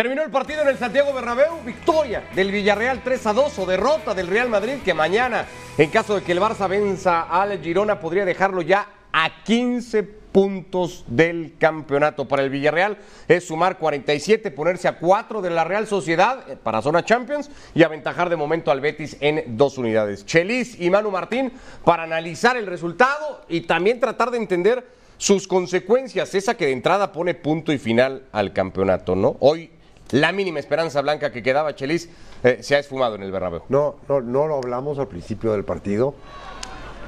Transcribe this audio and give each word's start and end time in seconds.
Terminó 0.00 0.22
el 0.22 0.30
partido 0.30 0.62
en 0.62 0.68
el 0.68 0.78
Santiago 0.78 1.12
Bernabéu, 1.12 1.58
victoria 1.62 2.24
del 2.34 2.50
Villarreal 2.50 3.02
3 3.04 3.26
a 3.26 3.32
2 3.34 3.58
o 3.58 3.66
derrota 3.66 4.14
del 4.14 4.28
Real 4.28 4.48
Madrid 4.48 4.78
que 4.82 4.94
mañana, 4.94 5.44
en 5.76 5.90
caso 5.90 6.14
de 6.14 6.22
que 6.22 6.32
el 6.32 6.40
Barça 6.40 6.66
venza 6.70 7.20
al 7.24 7.60
Girona, 7.60 8.00
podría 8.00 8.24
dejarlo 8.24 8.62
ya 8.62 8.88
a 9.12 9.42
15 9.44 10.02
puntos 10.02 11.04
del 11.06 11.56
campeonato. 11.58 12.26
Para 12.26 12.42
el 12.42 12.48
Villarreal 12.48 12.96
es 13.28 13.46
sumar 13.46 13.76
47, 13.76 14.50
ponerse 14.52 14.88
a 14.88 14.98
4 14.98 15.42
de 15.42 15.50
la 15.50 15.64
Real 15.64 15.86
Sociedad 15.86 16.50
eh, 16.50 16.56
para 16.56 16.80
zona 16.80 17.04
Champions 17.04 17.50
y 17.74 17.82
aventajar 17.82 18.30
de 18.30 18.36
momento 18.36 18.70
al 18.70 18.80
Betis 18.80 19.18
en 19.20 19.58
dos 19.58 19.76
unidades. 19.76 20.24
Chelis 20.24 20.80
y 20.80 20.88
Manu 20.88 21.10
Martín 21.10 21.52
para 21.84 22.04
analizar 22.04 22.56
el 22.56 22.66
resultado 22.66 23.44
y 23.50 23.60
también 23.60 24.00
tratar 24.00 24.30
de 24.30 24.38
entender 24.38 24.82
sus 25.18 25.46
consecuencias, 25.46 26.34
esa 26.34 26.56
que 26.56 26.64
de 26.64 26.72
entrada 26.72 27.12
pone 27.12 27.34
punto 27.34 27.70
y 27.70 27.76
final 27.76 28.22
al 28.32 28.54
campeonato, 28.54 29.14
¿no? 29.14 29.36
Hoy 29.40 29.70
la 30.12 30.32
mínima 30.32 30.58
esperanza 30.58 31.00
blanca 31.02 31.30
que 31.30 31.42
quedaba 31.42 31.74
Chelis 31.74 32.08
eh, 32.42 32.58
se 32.62 32.74
ha 32.74 32.78
esfumado 32.78 33.14
en 33.14 33.22
el 33.22 33.30
Bernabéu. 33.32 33.62
No, 33.68 33.96
no, 34.08 34.20
no 34.20 34.46
lo 34.46 34.56
hablamos 34.56 34.98
al 34.98 35.08
principio 35.08 35.52
del 35.52 35.64
partido. 35.64 36.14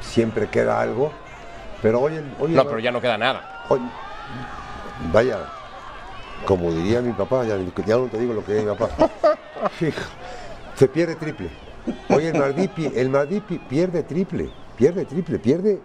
Siempre 0.01 0.49
queda 0.49 0.81
algo. 0.81 1.13
Pero 1.81 2.01
hoy, 2.01 2.21
hoy 2.39 2.53
No, 2.53 2.65
pero 2.65 2.79
ya 2.79 2.91
no 2.93 3.01
queda 3.01 3.19
nada. 3.19 3.65
hoy- 3.69 3.81
vaya, 5.13 5.39
como 6.47 6.71
diría 6.73 7.01
mi 7.01 7.13
papá, 7.13 7.45
ya, 7.45 7.57
ya 7.87 7.97
no 7.97 8.07
te 8.07 8.19
digo 8.19 8.33
lo 8.35 8.45
que 8.45 8.53
dice 8.55 8.67
mi 8.67 8.77
papá. 8.77 9.11
Hijo, 9.81 10.01
se 10.77 10.87
pierde 10.89 11.17
triple. 11.17 11.49
Hoy 12.09 12.27
el 12.27 12.39
Madrid, 12.39 12.71
pi- 12.75 12.93
el 12.95 13.11
pierde 13.69 14.05
triple, 14.05 14.49
pierde 14.77 15.05
triple, 15.05 15.39
pierde, 15.41 15.81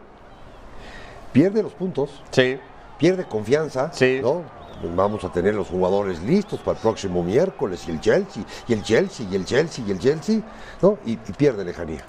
pierde 1.34 1.64
los 1.64 1.74
puntos. 1.74 2.22
Sí. 2.32 2.60
pierde 3.00 3.26
confianza, 3.26 3.92
Sí. 3.94 4.20
¿no? 4.22 4.44
Vamos 4.84 5.24
a 5.24 5.32
tener 5.32 5.56
los 5.56 5.68
jugadores 5.68 6.22
listos 6.22 6.60
para 6.60 6.78
el 6.78 6.82
próximo 6.82 7.24
miércoles 7.24 7.84
y 7.88 7.92
el 7.92 8.00
Chelsea, 8.00 8.44
y 8.68 8.74
el 8.74 8.84
Chelsea, 8.84 9.26
y 9.30 9.36
el 9.36 9.46
Chelsea, 9.46 9.84
y 9.88 9.92
el 9.92 10.00
Chelsea, 10.00 10.42
¿no? 10.82 10.98
Y, 11.06 11.16
pierde 11.16 11.66
lejanía. 11.66 12.04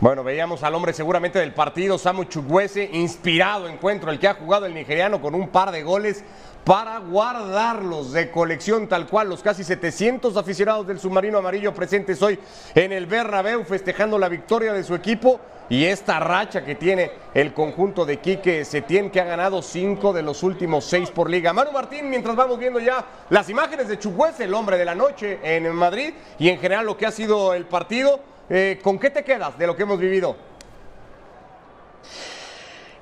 Bueno, 0.00 0.22
veíamos 0.22 0.62
al 0.62 0.74
hombre 0.74 0.92
seguramente 0.92 1.38
del 1.38 1.54
partido, 1.54 1.98
Samu 1.98 2.24
Chukwueze, 2.24 2.90
inspirado 2.92 3.66
encuentro, 3.66 4.10
el 4.10 4.18
que 4.18 4.28
ha 4.28 4.34
jugado 4.34 4.66
el 4.66 4.74
nigeriano 4.74 5.20
con 5.20 5.34
un 5.34 5.48
par 5.48 5.72
de 5.72 5.82
goles 5.82 6.22
para 6.66 6.98
guardarlos 6.98 8.10
de 8.10 8.28
colección 8.28 8.88
tal 8.88 9.06
cual 9.06 9.28
los 9.28 9.40
casi 9.40 9.62
700 9.62 10.36
aficionados 10.36 10.84
del 10.84 10.98
submarino 10.98 11.38
amarillo 11.38 11.72
presentes 11.72 12.20
hoy 12.20 12.40
en 12.74 12.90
el 12.90 13.06
Bernabéu 13.06 13.62
festejando 13.62 14.18
la 14.18 14.28
victoria 14.28 14.72
de 14.72 14.82
su 14.82 14.92
equipo 14.96 15.38
y 15.70 15.84
esta 15.84 16.18
racha 16.18 16.64
que 16.64 16.74
tiene 16.74 17.12
el 17.34 17.54
conjunto 17.54 18.04
de 18.04 18.16
Quique 18.16 18.64
Setién 18.64 19.12
que 19.12 19.20
ha 19.20 19.24
ganado 19.24 19.62
cinco 19.62 20.12
de 20.12 20.24
los 20.24 20.42
últimos 20.42 20.84
seis 20.84 21.08
por 21.12 21.30
liga. 21.30 21.52
Manu 21.52 21.70
Martín, 21.70 22.10
mientras 22.10 22.34
vamos 22.34 22.58
viendo 22.58 22.80
ya 22.80 23.04
las 23.30 23.48
imágenes 23.48 23.86
de 23.86 24.00
Chukwueze, 24.00 24.42
el 24.42 24.54
hombre 24.54 24.76
de 24.76 24.86
la 24.86 24.96
noche 24.96 25.38
en 25.44 25.72
Madrid 25.72 26.14
y 26.36 26.48
en 26.48 26.58
general 26.58 26.84
lo 26.84 26.96
que 26.96 27.06
ha 27.06 27.12
sido 27.12 27.54
el 27.54 27.66
partido, 27.66 28.18
eh, 28.50 28.80
¿con 28.82 28.98
qué 28.98 29.10
te 29.10 29.22
quedas 29.22 29.56
de 29.56 29.68
lo 29.68 29.76
que 29.76 29.84
hemos 29.84 30.00
vivido? 30.00 30.34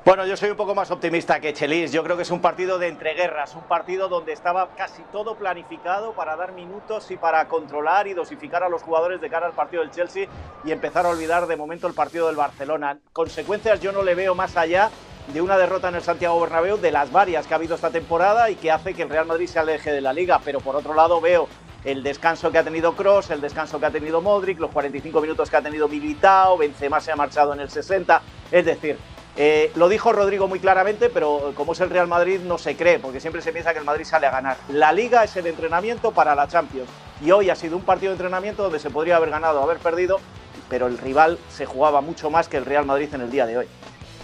Bueno, 0.04 0.26
yo 0.26 0.36
soy 0.36 0.50
un 0.50 0.56
poco 0.58 0.74
más 0.74 0.90
optimista 0.90 1.40
que 1.40 1.54
Chelis. 1.54 1.90
Yo 1.90 2.04
creo 2.04 2.14
que 2.14 2.24
es 2.24 2.30
un 2.30 2.42
partido 2.42 2.78
de 2.78 2.88
entreguerras, 2.88 3.54
un 3.54 3.62
partido 3.62 4.10
donde 4.10 4.34
estaba 4.34 4.68
casi 4.76 5.00
todo 5.10 5.34
planificado 5.34 6.12
para 6.12 6.36
dar 6.36 6.52
minutos 6.52 7.10
y 7.10 7.16
para 7.16 7.48
controlar 7.48 8.06
y 8.06 8.12
dosificar 8.12 8.62
a 8.62 8.68
los 8.68 8.82
jugadores 8.82 9.22
de 9.22 9.30
cara 9.30 9.46
al 9.46 9.54
partido 9.54 9.80
del 9.80 9.92
Chelsea 9.92 10.28
y 10.62 10.72
empezar 10.72 11.06
a 11.06 11.08
olvidar 11.08 11.46
de 11.46 11.56
momento 11.56 11.86
el 11.86 11.94
partido 11.94 12.26
del 12.26 12.36
Barcelona. 12.36 12.98
Consecuencias 13.14 13.80
yo 13.80 13.92
no 13.92 14.02
le 14.02 14.14
veo 14.14 14.34
más 14.34 14.58
allá 14.58 14.90
de 15.32 15.40
una 15.40 15.56
derrota 15.56 15.88
en 15.88 15.94
el 15.94 16.02
Santiago 16.02 16.38
Bernabéu, 16.38 16.76
de 16.76 16.92
las 16.92 17.10
varias 17.10 17.46
que 17.46 17.54
ha 17.54 17.56
habido 17.56 17.74
esta 17.74 17.88
temporada 17.88 18.50
y 18.50 18.56
que 18.56 18.70
hace 18.70 18.92
que 18.92 19.04
el 19.04 19.08
Real 19.08 19.24
Madrid 19.24 19.46
se 19.46 19.58
aleje 19.58 19.90
de 19.90 20.02
la 20.02 20.12
liga. 20.12 20.38
Pero 20.44 20.60
por 20.60 20.76
otro 20.76 20.92
lado 20.92 21.18
veo 21.22 21.48
el 21.82 22.02
descanso 22.02 22.52
que 22.52 22.58
ha 22.58 22.62
tenido 22.62 22.94
Cross, 22.94 23.30
el 23.30 23.40
descanso 23.40 23.80
que 23.80 23.86
ha 23.86 23.90
tenido 23.90 24.20
Modric, 24.20 24.58
los 24.58 24.70
45 24.70 25.18
minutos 25.22 25.48
que 25.48 25.56
ha 25.56 25.62
tenido 25.62 25.88
Militao, 25.88 26.58
Benzema 26.58 27.00
se 27.00 27.10
ha 27.10 27.16
marchado 27.16 27.54
en 27.54 27.60
el 27.60 27.70
60. 27.70 28.20
Es 28.52 28.66
decir, 28.66 28.98
eh, 29.36 29.72
lo 29.74 29.88
dijo 29.88 30.12
Rodrigo 30.12 30.46
muy 30.46 30.60
claramente, 30.60 31.10
pero 31.10 31.52
como 31.56 31.72
es 31.72 31.80
el 31.80 31.90
Real 31.90 32.06
Madrid 32.06 32.40
no 32.40 32.56
se 32.56 32.76
cree, 32.76 33.00
porque 33.00 33.20
siempre 33.20 33.42
se 33.42 33.52
piensa 33.52 33.72
que 33.72 33.80
el 33.80 33.84
Madrid 33.84 34.04
sale 34.04 34.26
a 34.26 34.30
ganar. 34.30 34.56
La 34.68 34.92
liga 34.92 35.24
es 35.24 35.36
el 35.36 35.46
entrenamiento 35.46 36.12
para 36.12 36.34
la 36.34 36.46
Champions. 36.46 36.88
Y 37.20 37.30
hoy 37.30 37.50
ha 37.50 37.56
sido 37.56 37.76
un 37.76 37.82
partido 37.82 38.10
de 38.10 38.14
entrenamiento 38.14 38.62
donde 38.62 38.78
se 38.78 38.90
podría 38.90 39.16
haber 39.16 39.30
ganado 39.30 39.60
o 39.60 39.64
haber 39.64 39.78
perdido, 39.78 40.20
pero 40.68 40.86
el 40.86 40.98
rival 40.98 41.38
se 41.50 41.66
jugaba 41.66 42.00
mucho 42.00 42.30
más 42.30 42.48
que 42.48 42.58
el 42.58 42.64
Real 42.64 42.86
Madrid 42.86 43.08
en 43.12 43.22
el 43.22 43.30
día 43.30 43.46
de 43.46 43.58
hoy. 43.58 43.66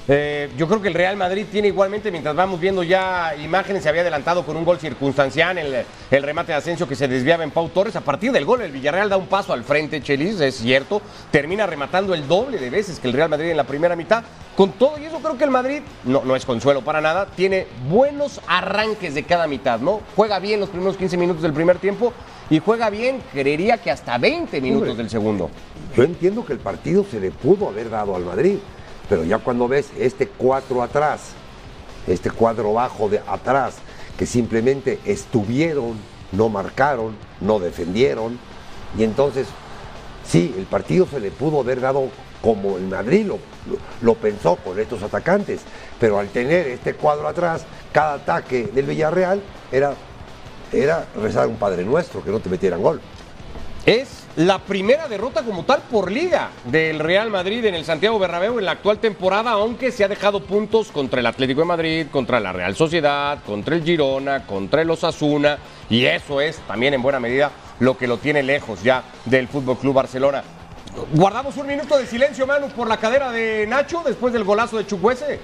Eh, 0.09 0.51
yo 0.57 0.67
creo 0.67 0.83
que 0.83 0.89
el 0.89 0.95
Real 0.95 1.17
Madrid 1.17 1.47
tiene 1.51 1.69
igualmente, 1.69 2.11
mientras 2.11 2.35
vamos 2.35 2.59
viendo 2.59 2.83
ya 2.83 3.35
imágenes, 3.37 3.83
se 3.83 3.89
había 3.89 4.01
adelantado 4.01 4.45
con 4.45 4.57
un 4.57 4.65
gol 4.65 4.79
circunstancial, 4.79 5.59
el, 5.59 5.85
el 6.11 6.23
remate 6.23 6.53
de 6.53 6.59
Asensio 6.59 6.89
que 6.89 6.97
se 6.97 7.07
desviaba 7.07 7.45
en 7.45 7.51
Pau 7.51 7.69
Torres. 7.69 7.95
A 7.97 8.01
partir 8.01 8.33
del 8.33 8.45
gol, 8.45 8.63
el 8.63 8.73
Villarreal 8.73 9.09
da 9.09 9.17
un 9.17 9.27
paso 9.27 9.53
al 9.53 9.63
frente, 9.63 10.03
Chelis, 10.03 10.41
es 10.41 10.57
cierto. 10.57 11.01
Termina 11.31 11.67
rematando 11.67 12.15
el 12.15 12.27
doble 12.27 12.59
de 12.59 12.71
veces 12.71 12.99
que 12.99 13.09
el 13.09 13.15
Real 13.15 13.29
Madrid 13.29 13.51
en 13.51 13.57
la 13.57 13.65
primera 13.65 13.95
mitad. 13.95 14.25
Con 14.57 14.73
todo 14.73 14.99
y 14.99 15.05
eso, 15.05 15.21
creo 15.21 15.39
que 15.39 15.45
el 15.45 15.51
Madrid, 15.51 15.81
no, 16.05 16.23
no 16.25 16.37
es 16.37 16.45
consuelo 16.45 16.83
para 16.83 17.01
nada, 17.01 17.27
tiene 17.27 17.67
buenos 17.89 18.41
arranques 18.47 19.15
de 19.15 19.23
cada 19.23 19.47
mitad, 19.47 19.79
¿no? 19.81 20.01
Juega 20.17 20.39
bien 20.39 20.61
los 20.61 20.69
primeros 20.69 20.97
15 20.97 21.17
minutos 21.17 21.43
del 21.43 21.53
primer 21.53 21.79
tiempo 21.79 22.13
y 22.51 22.59
juega 22.59 22.91
bien, 22.91 23.23
creería 23.33 23.79
que 23.79 23.91
hasta 23.91 24.19
20 24.19 24.61
minutos 24.61 24.89
Hombre. 24.89 25.03
del 25.03 25.11
segundo. 25.11 25.51
Yo 25.97 26.03
entiendo 26.03 26.45
que 26.45 26.53
el 26.53 26.59
partido 26.59 27.07
se 27.09 27.21
le 27.21 27.31
pudo 27.31 27.69
haber 27.69 27.89
dado 27.89 28.15
al 28.17 28.25
Madrid, 28.25 28.57
pero 29.11 29.25
ya 29.25 29.37
cuando 29.39 29.69
ves 29.69 29.91
este 29.99 30.27
cuatro 30.27 30.83
atrás, 30.83 31.33
este 32.07 32.31
cuadro 32.31 32.73
bajo 32.73 33.11
de 33.11 33.19
atrás, 33.27 33.75
que 34.17 34.25
simplemente 34.25 34.99
estuvieron, 35.05 35.99
no 36.33 36.49
marcaron, 36.49 37.15
no 37.41 37.59
defendieron, 37.59 38.39
y 38.97 39.03
entonces, 39.05 39.47
sí, 40.27 40.55
el 40.57 40.65
partido 40.65 41.07
se 41.07 41.21
le 41.21 41.31
pudo 41.31 41.61
haber 41.61 41.81
dado 41.81 42.09
como 42.41 42.77
el 42.79 42.85
Madrid 42.87 43.27
lo, 43.27 43.35
lo- 43.69 43.79
lo 44.01 44.15
pensó 44.15 44.57
con 44.57 44.79
estos 44.81 45.03
atacantes, 45.03 45.61
pero 45.99 46.19
al 46.19 46.29
tener 46.29 46.69
este 46.69 46.95
cuadro 46.95 47.29
atrás, 47.29 47.65
cada 47.93 48.15
ataque 48.15 48.71
del 48.73 48.87
Villarreal 48.87 49.43
era, 49.71 49.93
era 50.73 51.05
rezar 51.21 51.49
un 51.49 51.57
Padre 51.57 51.85
Nuestro, 51.85 52.23
que 52.25 52.31
no 52.31 52.41
te 52.41 52.49
metieran 52.49 52.81
gol. 52.81 53.01
Es 53.85 54.20
la 54.37 54.59
primera 54.59 55.09
derrota 55.09 55.43
como 55.43 55.65
tal 55.65 55.83
por 55.91 56.11
liga 56.11 56.51
del 56.65 57.01
Real 57.01 57.31
Madrid 57.31 57.65
en 57.65 57.75
el 57.75 57.85
Santiago 57.85 58.19
Bernabéu 58.19 58.59
en 58.59 58.65
la 58.65 58.73
actual 58.73 58.99
temporada, 58.99 59.51
aunque 59.53 59.91
se 59.91 60.05
ha 60.05 60.09
dejado 60.09 60.41
puntos 60.41 60.93
contra 60.93 61.21
el 61.21 61.27
Atlético 61.27 61.61
de 61.61 61.67
Madrid, 61.67 62.07
contra 62.11 62.39
la 62.39 62.53
Real 62.53 62.77
Sociedad, 62.77 63.41
contra 63.45 63.75
el 63.75 63.83
Girona, 63.83 64.47
contra 64.47 64.83
el 64.83 64.91
Osasuna, 64.91 65.59
y 65.89 66.05
eso 66.05 66.41
es 66.41 66.59
también 66.61 66.95
en 66.95 67.03
buena 67.03 67.19
medida 67.19 67.51
lo 67.81 67.99
que 67.99 68.07
lo 68.07 68.19
tiene 68.19 68.43
lejos 68.43 68.83
ya 68.83 69.03
del 69.25 69.49
Fútbol 69.49 69.79
Club 69.79 69.95
Barcelona. 69.95 70.45
Guardamos 71.13 71.57
un 71.57 71.67
minuto 71.67 71.97
de 71.99 72.07
silencio, 72.07 72.47
Manu, 72.47 72.69
por 72.69 72.89
la 72.89 72.99
cadera 72.99 73.31
de 73.31 73.67
Nacho 73.67 74.03
después 74.05 74.33
del 74.33 74.45
golazo 74.45 74.79
de 74.79 74.87
Chukwueze. 74.87 75.41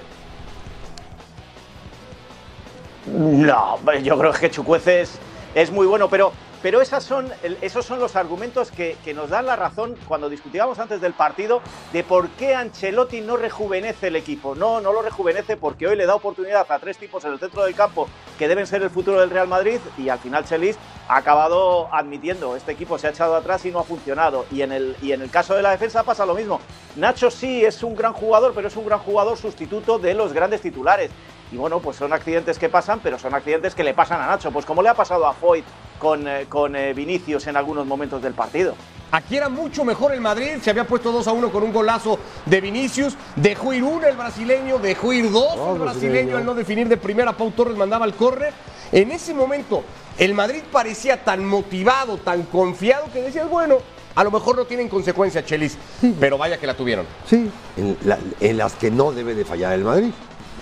No, 3.07 3.79
yo 4.03 4.17
creo 4.17 4.33
que 4.33 4.51
Chucuece 4.51 5.01
es, 5.01 5.19
es 5.55 5.71
muy 5.71 5.87
bueno, 5.87 6.09
pero, 6.09 6.33
pero 6.61 6.81
esos 6.81 7.03
son 7.03 7.99
los 7.99 8.15
argumentos 8.15 8.71
que, 8.71 8.97
que 9.03 9.13
nos 9.13 9.29
dan 9.29 9.45
la 9.45 9.55
razón 9.55 9.95
cuando 10.07 10.29
discutíamos 10.29 10.79
antes 10.79 11.01
del 11.01 11.13
partido 11.13 11.61
de 11.93 12.03
por 12.03 12.29
qué 12.29 12.55
Ancelotti 12.55 13.21
no 13.21 13.37
rejuvenece 13.37 14.07
el 14.07 14.15
equipo. 14.15 14.55
No, 14.55 14.81
no 14.81 14.91
lo 14.91 15.01
rejuvenece 15.01 15.57
porque 15.57 15.87
hoy 15.87 15.95
le 15.95 16.05
da 16.05 16.15
oportunidad 16.15 16.65
a 16.69 16.79
tres 16.79 16.97
tipos 16.97 17.23
en 17.25 17.33
el 17.33 17.39
centro 17.39 17.63
del 17.63 17.75
campo 17.75 18.07
que 18.37 18.47
deben 18.47 18.67
ser 18.67 18.81
el 18.81 18.89
futuro 18.89 19.19
del 19.19 19.29
Real 19.29 19.47
Madrid 19.47 19.79
y 19.97 20.09
al 20.09 20.19
final 20.19 20.45
Chelis 20.45 20.77
ha 21.07 21.17
acabado 21.17 21.93
admitiendo, 21.93 22.55
este 22.55 22.73
equipo 22.73 22.97
se 22.97 23.07
ha 23.07 23.11
echado 23.11 23.35
atrás 23.35 23.65
y 23.65 23.71
no 23.71 23.79
ha 23.79 23.83
funcionado. 23.83 24.45
Y 24.51 24.61
en 24.61 24.71
el, 24.71 24.95
y 25.01 25.11
en 25.11 25.21
el 25.21 25.29
caso 25.29 25.55
de 25.55 25.61
la 25.61 25.71
defensa 25.71 26.03
pasa 26.03 26.25
lo 26.25 26.35
mismo. 26.35 26.59
Nacho 26.95 27.31
sí 27.31 27.63
es 27.63 27.83
un 27.83 27.95
gran 27.95 28.13
jugador, 28.13 28.53
pero 28.53 28.67
es 28.67 28.75
un 28.75 28.85
gran 28.85 28.99
jugador 28.99 29.37
sustituto 29.37 29.99
de 29.99 30.13
los 30.13 30.33
grandes 30.33 30.61
titulares. 30.61 31.11
Y 31.51 31.55
bueno, 31.57 31.79
pues 31.79 31.97
son 31.97 32.11
accidentes 32.13 32.59
que 32.59 32.67
pasan, 32.69 32.99
pero 33.01 33.17
son 33.17 33.33
accidentes 33.33 33.73
que 33.73 33.83
le 33.83 33.93
pasan 33.93 34.21
a 34.21 34.27
Nacho, 34.27 34.51
pues 34.51 34.65
como 34.65 34.81
le 34.81 34.89
ha 34.89 34.93
pasado 34.93 35.25
a 35.25 35.33
Foyt 35.33 35.63
con, 35.97 36.27
eh, 36.27 36.45
con 36.49 36.75
eh, 36.75 36.93
Vinicius 36.93 37.47
en 37.47 37.55
algunos 37.55 37.85
momentos 37.85 38.21
del 38.21 38.33
partido. 38.33 38.75
Aquí 39.11 39.37
era 39.37 39.47
mucho 39.47 39.85
mejor 39.85 40.13
el 40.13 40.19
Madrid, 40.19 40.57
se 40.61 40.69
había 40.69 40.83
puesto 40.85 41.13
2 41.13 41.25
a 41.27 41.31
1 41.31 41.49
con 41.49 41.63
un 41.63 41.71
golazo 41.71 42.19
de 42.45 42.59
Vinicius, 42.59 43.15
dejó 43.37 43.71
ir 43.71 43.81
uno 43.81 44.05
el 44.05 44.17
brasileño, 44.17 44.79
dejó 44.79 45.13
ir 45.13 45.31
dos 45.31 45.53
el 45.75 45.79
brasileño. 45.79 46.35
al 46.35 46.45
no 46.45 46.53
definir 46.53 46.89
de 46.89 46.97
primera, 46.97 47.31
Pau 47.31 47.51
Torres 47.51 47.77
mandaba 47.77 48.03
al 48.03 48.13
córner. 48.15 48.53
En 48.91 49.11
ese 49.11 49.33
momento 49.33 49.83
el 50.17 50.33
Madrid 50.33 50.61
parecía 50.69 51.23
tan 51.23 51.45
motivado, 51.45 52.17
tan 52.17 52.43
confiado 52.43 53.05
que 53.13 53.21
decías, 53.21 53.49
bueno, 53.49 53.77
a 54.15 54.23
lo 54.25 54.31
mejor 54.31 54.57
no 54.57 54.65
tienen 54.65 54.89
consecuencia, 54.89 55.45
Chelis, 55.45 55.77
pero 56.19 56.37
vaya 56.37 56.57
que 56.57 56.67
la 56.67 56.73
tuvieron. 56.73 57.05
Sí, 57.29 57.49
en, 57.77 57.97
la- 58.03 58.19
en 58.41 58.57
las 58.57 58.73
que 58.73 58.91
no 58.91 59.13
debe 59.13 59.35
de 59.35 59.45
fallar 59.45 59.71
el 59.71 59.85
Madrid. 59.85 60.11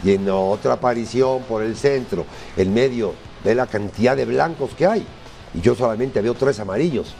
Y 0.03 0.13
en 0.13 0.29
otra 0.29 0.73
aparición 0.73 1.43
por 1.43 1.63
el 1.63 1.75
centro, 1.75 2.25
en 2.57 2.73
medio 2.73 3.13
de 3.43 3.55
la 3.55 3.67
cantidad 3.67 4.15
de 4.15 4.25
blancos 4.25 4.71
que 4.77 4.85
hay. 4.85 5.05
Y 5.53 5.61
yo 5.61 5.75
solamente 5.75 6.21
veo 6.21 6.33
tres 6.33 6.59
amarillos. 6.59 7.13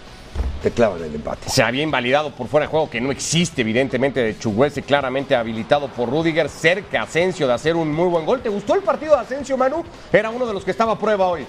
Te 0.62 0.72
clavan 0.72 1.01
el 1.04 1.16
empate. 1.16 1.50
Se 1.50 1.63
había 1.63 1.83
invalidado 1.83 2.31
por 2.31 2.48
fuera 2.48 2.66
de 2.66 2.72
juego, 2.72 2.89
que 2.89 3.00
no 3.00 3.12
existe 3.12 3.62
evidentemente 3.62 4.22
de 4.22 4.38
Chuguese, 4.38 4.81
claramente 4.81 5.36
habilitado 5.36 5.88
por 5.88 6.10
Rudiger, 6.10 6.50
cerca 6.50 7.04
Asensio 7.04 7.48
de 7.48 7.54
hacer 7.54 7.75
un 7.75 7.94
muy 7.94 8.10
buen 8.10 8.25
gol. 8.25 8.42
¿Te 8.42 8.50
gustó 8.50 8.75
el 8.75 8.81
partido 8.81 9.16
de 9.16 9.21
Asensio, 9.21 9.56
Manu? 9.57 9.83
Era 10.12 10.30
uno 10.30 10.45
de 10.45 10.54
los 10.54 10.66
que 10.66 10.71
estaba 10.71 10.94
a 10.94 11.00
prueba 11.00 11.28
hoy. 11.28 11.45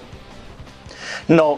No, 1.27 1.57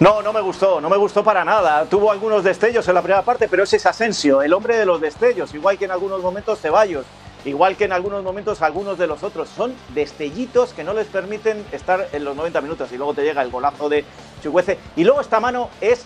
No, 0.00 0.20
no 0.22 0.32
me 0.32 0.40
gustó, 0.40 0.80
no 0.80 0.90
me 0.90 0.96
gustó 0.96 1.22
para 1.22 1.44
nada. 1.44 1.84
Tuvo 1.84 2.10
algunos 2.10 2.42
destellos 2.42 2.86
en 2.88 2.94
la 2.94 3.02
primera 3.02 3.22
parte, 3.22 3.48
pero 3.48 3.62
ese 3.62 3.76
es 3.76 3.86
Asensio, 3.86 4.42
el 4.42 4.52
hombre 4.52 4.76
de 4.76 4.84
los 4.86 5.00
destellos, 5.00 5.54
igual 5.54 5.78
que 5.78 5.84
en 5.84 5.92
algunos 5.92 6.20
momentos 6.22 6.60
Ceballos, 6.60 7.06
igual 7.44 7.76
que 7.76 7.84
en 7.84 7.92
algunos 7.92 8.22
momentos 8.22 8.62
algunos 8.62 8.98
de 8.98 9.06
los 9.06 9.22
otros. 9.22 9.48
Son 9.48 9.74
destellitos 9.94 10.72
que 10.72 10.84
no 10.84 10.94
les 10.94 11.06
permiten 11.06 11.64
estar 11.72 12.08
en 12.12 12.24
los 12.24 12.36
90 12.36 12.60
minutos 12.60 12.92
y 12.92 12.96
luego 12.96 13.14
te 13.14 13.22
llega 13.22 13.42
el 13.42 13.50
golazo 13.50 13.88
de 13.88 14.04
Chuguece. 14.42 14.78
Y 14.96 15.04
luego 15.04 15.20
esta 15.20 15.40
mano 15.40 15.70
es 15.80 16.04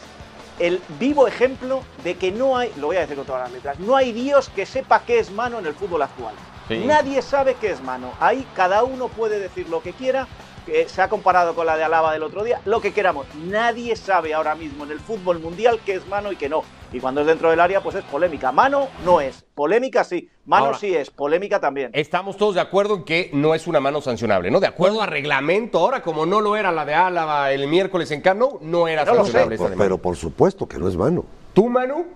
el 0.59 0.81
vivo 0.99 1.29
ejemplo 1.29 1.83
de 2.03 2.17
que 2.17 2.33
no 2.33 2.57
hay, 2.57 2.73
lo 2.77 2.89
voy 2.89 2.97
a 2.97 3.01
decir 3.01 3.17
con 3.17 3.27
todas 3.27 3.43
las 3.43 3.53
letras, 3.53 3.79
no 3.79 3.97
hay 3.97 4.13
Dios 4.13 4.49
que 4.49 4.67
sepa 4.67 5.03
qué 5.07 5.19
es 5.19 5.31
mano 5.31 5.59
en 5.59 5.67
el 5.67 5.75
fútbol 5.75 6.03
actual. 6.03 6.35
Sí. 6.67 6.85
Nadie 6.85 7.23
sabe 7.23 7.55
qué 7.55 7.71
es 7.71 7.81
mano. 7.81 8.13
Ahí 8.21 8.47
cada 8.55 8.83
uno 8.83 9.09
puede 9.09 9.39
decir 9.39 9.69
lo 9.69 9.83
que 9.83 9.93
quiera. 9.93 10.27
Que 10.69 10.89
se 10.89 11.01
ha 11.03 11.09
comparado 11.09 11.55
con 11.55 11.67
la 11.67 11.77
de 11.77 11.85
Alaba 11.85 12.13
del 12.13 12.23
otro 12.23 12.45
día, 12.45 12.61
lo 12.65 12.81
que 12.81 12.93
queramos. 12.93 13.27
Nadie 13.47 13.97
sabe 13.97 14.35
ahora 14.35 14.55
mismo 14.55 14.85
en 14.85 14.91
el 14.93 15.01
fútbol 15.01 15.39
mundial 15.41 15.81
qué 15.85 15.95
es 15.95 16.07
mano 16.07 16.31
y 16.31 16.37
qué 16.37 16.49
no. 16.49 16.63
Y 16.93 17.01
cuando 17.01 17.21
es 17.23 17.27
dentro 17.27 17.51
del 17.51 17.61
área, 17.61 17.83
pues 17.83 17.97
es 17.97 18.05
polémica. 18.05 18.51
Mano 18.53 18.89
no 19.05 19.21
es. 19.21 19.45
Polémica 19.55 20.05
sí. 20.05 20.31
Mano 20.47 20.67
Ahora, 20.67 20.79
sí 20.79 20.95
es. 20.95 21.11
Polémica 21.11 21.61
también. 21.61 21.91
Estamos 21.93 22.37
todos 22.37 22.55
de 22.55 22.61
acuerdo 22.63 22.95
en 22.97 23.05
que 23.05 23.31
no 23.35 23.55
es 23.55 23.67
una 23.67 23.81
mano 23.81 24.01
sancionable, 24.01 24.51
¿no? 24.51 24.61
De 24.61 24.67
acuerdo 24.67 25.03
a 25.03 25.07
reglamento, 25.07 25.79
ahora 25.79 26.01
como 26.03 26.25
no 26.25 26.41
lo 26.41 26.57
era 26.57 26.73
la 26.73 26.85
de 26.87 26.95
Álava 26.95 27.53
el 27.53 27.67
miércoles 27.67 28.11
en 28.11 28.21
Camp 28.23 28.41
Nou, 28.41 28.59
no 28.63 28.89
era 28.89 29.05
No 29.05 29.13
lo 29.15 29.19
sé, 29.19 29.33
sancionable 29.33 29.55
esa 29.57 29.65
mano. 29.65 29.77
pero 29.79 29.99
por 29.99 30.17
supuesto 30.17 30.67
que 30.67 30.79
no 30.79 30.89
es 30.89 30.97
mano. 30.97 31.25
¿Tú, 31.53 31.69
Manu? 31.69 32.07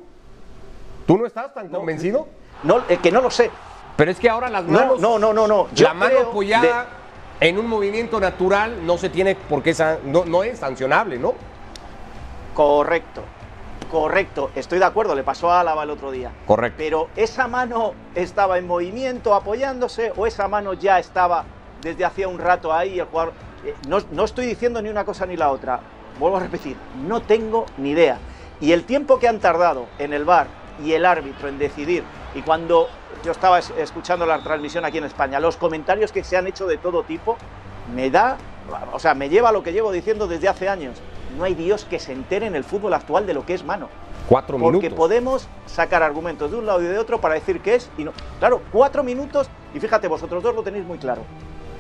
¿Tú 1.07 1.19
no 1.19 1.27
estás 1.27 1.53
tan 1.53 1.69
convencido? 1.69 2.29
No, 2.63 2.79
eh, 2.89 2.99
que 3.03 3.11
no 3.11 3.21
lo 3.21 3.31
sé. 3.31 3.51
Pero 3.97 4.11
es 4.11 4.19
que 4.19 4.31
ahora 4.31 4.49
las 4.49 4.65
No, 4.65 4.79
manos... 4.79 5.01
no, 5.01 5.19
no, 5.19 5.33
no, 5.35 5.47
no. 5.47 5.69
Yo 5.75 5.85
la 5.87 5.93
mano 5.95 6.19
apoyada 6.21 6.87
en 7.43 7.59
un 7.59 7.67
movimiento 7.67 8.21
natural 8.21 8.87
no 8.87 8.97
se 8.97 9.09
tiene 9.09 9.35
por 9.35 9.63
qué... 9.63 9.75
No, 10.05 10.25
no 10.25 10.45
es 10.45 10.61
sancionable, 10.61 11.19
¿no? 11.19 11.35
Correcto, 12.55 13.23
correcto, 13.91 14.51
estoy 14.55 14.79
de 14.79 14.85
acuerdo, 14.85 15.15
le 15.17 15.25
pasó 15.25 15.51
a 15.51 15.61
Álava 15.61 15.83
el 15.83 15.91
otro 15.91 16.13
día. 16.13 16.31
Correcto. 16.47 16.77
Pero 16.79 17.09
esa 17.17 17.49
mano 17.49 17.95
estaba 18.15 18.59
en 18.59 18.67
movimiento 18.67 19.35
apoyándose 19.35 20.13
o 20.17 20.27
esa 20.27 20.47
mano 20.47 20.75
ya 20.75 21.01
estaba 21.01 21.45
desde 21.83 22.05
hacía 22.05 22.29
un 22.29 22.39
rato 22.39 22.73
ahí 22.73 23.01
el 23.01 23.07
jugador. 23.07 23.33
eh, 23.65 23.75
No, 23.89 23.99
no 24.13 24.25
estoy 24.25 24.47
diciendo 24.47 24.81
ni 24.81 24.89
una 24.89 25.05
cosa 25.05 25.27
ni 25.27 25.37
la 25.37 25.51
otra. 25.51 25.81
Vuelvo 26.21 26.37
a 26.37 26.41
repetir, 26.41 26.77
no 27.09 27.23
tengo 27.23 27.67
ni 27.79 27.91
idea. 27.91 28.19
Y 28.61 28.71
el 28.71 28.85
tiempo 28.85 29.19
que 29.19 29.27
han 29.27 29.41
tardado 29.41 29.87
en 29.99 30.13
el 30.13 30.25
bar 30.25 30.47
y 30.85 30.93
el 30.93 31.05
árbitro 31.05 31.49
en 31.49 31.59
decidir, 31.59 32.05
y 32.35 32.43
cuando 32.43 32.89
yo 33.25 33.33
estaba 33.33 33.59
es- 33.59 33.73
escuchando 33.77 34.27
la 34.27 34.39
transmisión 34.43 34.85
aquí 34.85 34.99
en 34.99 35.05
España, 35.05 35.41
los 35.41 35.57
comentarios 35.57 36.13
que 36.13 36.25
se 36.25 36.37
han 36.37 36.47
hecho 36.47 36.67
de 36.67 36.77
todo 36.79 37.03
tipo, 37.05 37.37
me 37.95 38.11
da, 38.11 38.37
o 38.93 38.99
sea, 38.99 39.15
me 39.15 39.29
lleva 39.29 39.51
a 39.51 39.53
lo 39.53 39.63
que 39.63 39.73
llevo 39.73 39.93
diciendo 39.93 40.27
desde 40.27 40.49
hace 40.49 40.69
años. 40.69 41.01
No 41.37 41.45
hay 41.45 41.55
Dios 41.55 41.85
que 41.85 41.99
se 41.99 42.13
entere 42.13 42.47
en 42.47 42.55
el 42.55 42.65
fútbol 42.65 42.93
actual 42.95 43.27
de 43.27 43.35
lo 43.35 43.47
que 43.47 43.55
es 43.55 43.65
mano. 43.65 43.89
Cuatro 44.29 44.59
Porque 44.59 44.77
minutos. 44.79 44.97
podemos 44.97 45.49
sacar 45.67 46.03
argumentos 46.03 46.51
de 46.51 46.57
un 46.59 46.67
lado 46.67 46.81
y 46.83 46.85
de 46.85 46.99
otro 46.99 47.21
para 47.21 47.35
decir 47.35 47.61
que 47.61 47.75
es 47.75 47.91
y 47.97 48.05
no. 48.05 48.13
Claro, 48.39 48.61
cuatro 48.71 49.03
minutos 49.03 49.49
y 49.75 49.81
fíjate, 49.81 50.09
vosotros 50.09 50.43
dos 50.43 50.55
lo 50.55 50.63
tenéis 50.63 50.85
muy 50.85 50.99
claro. 50.99 51.23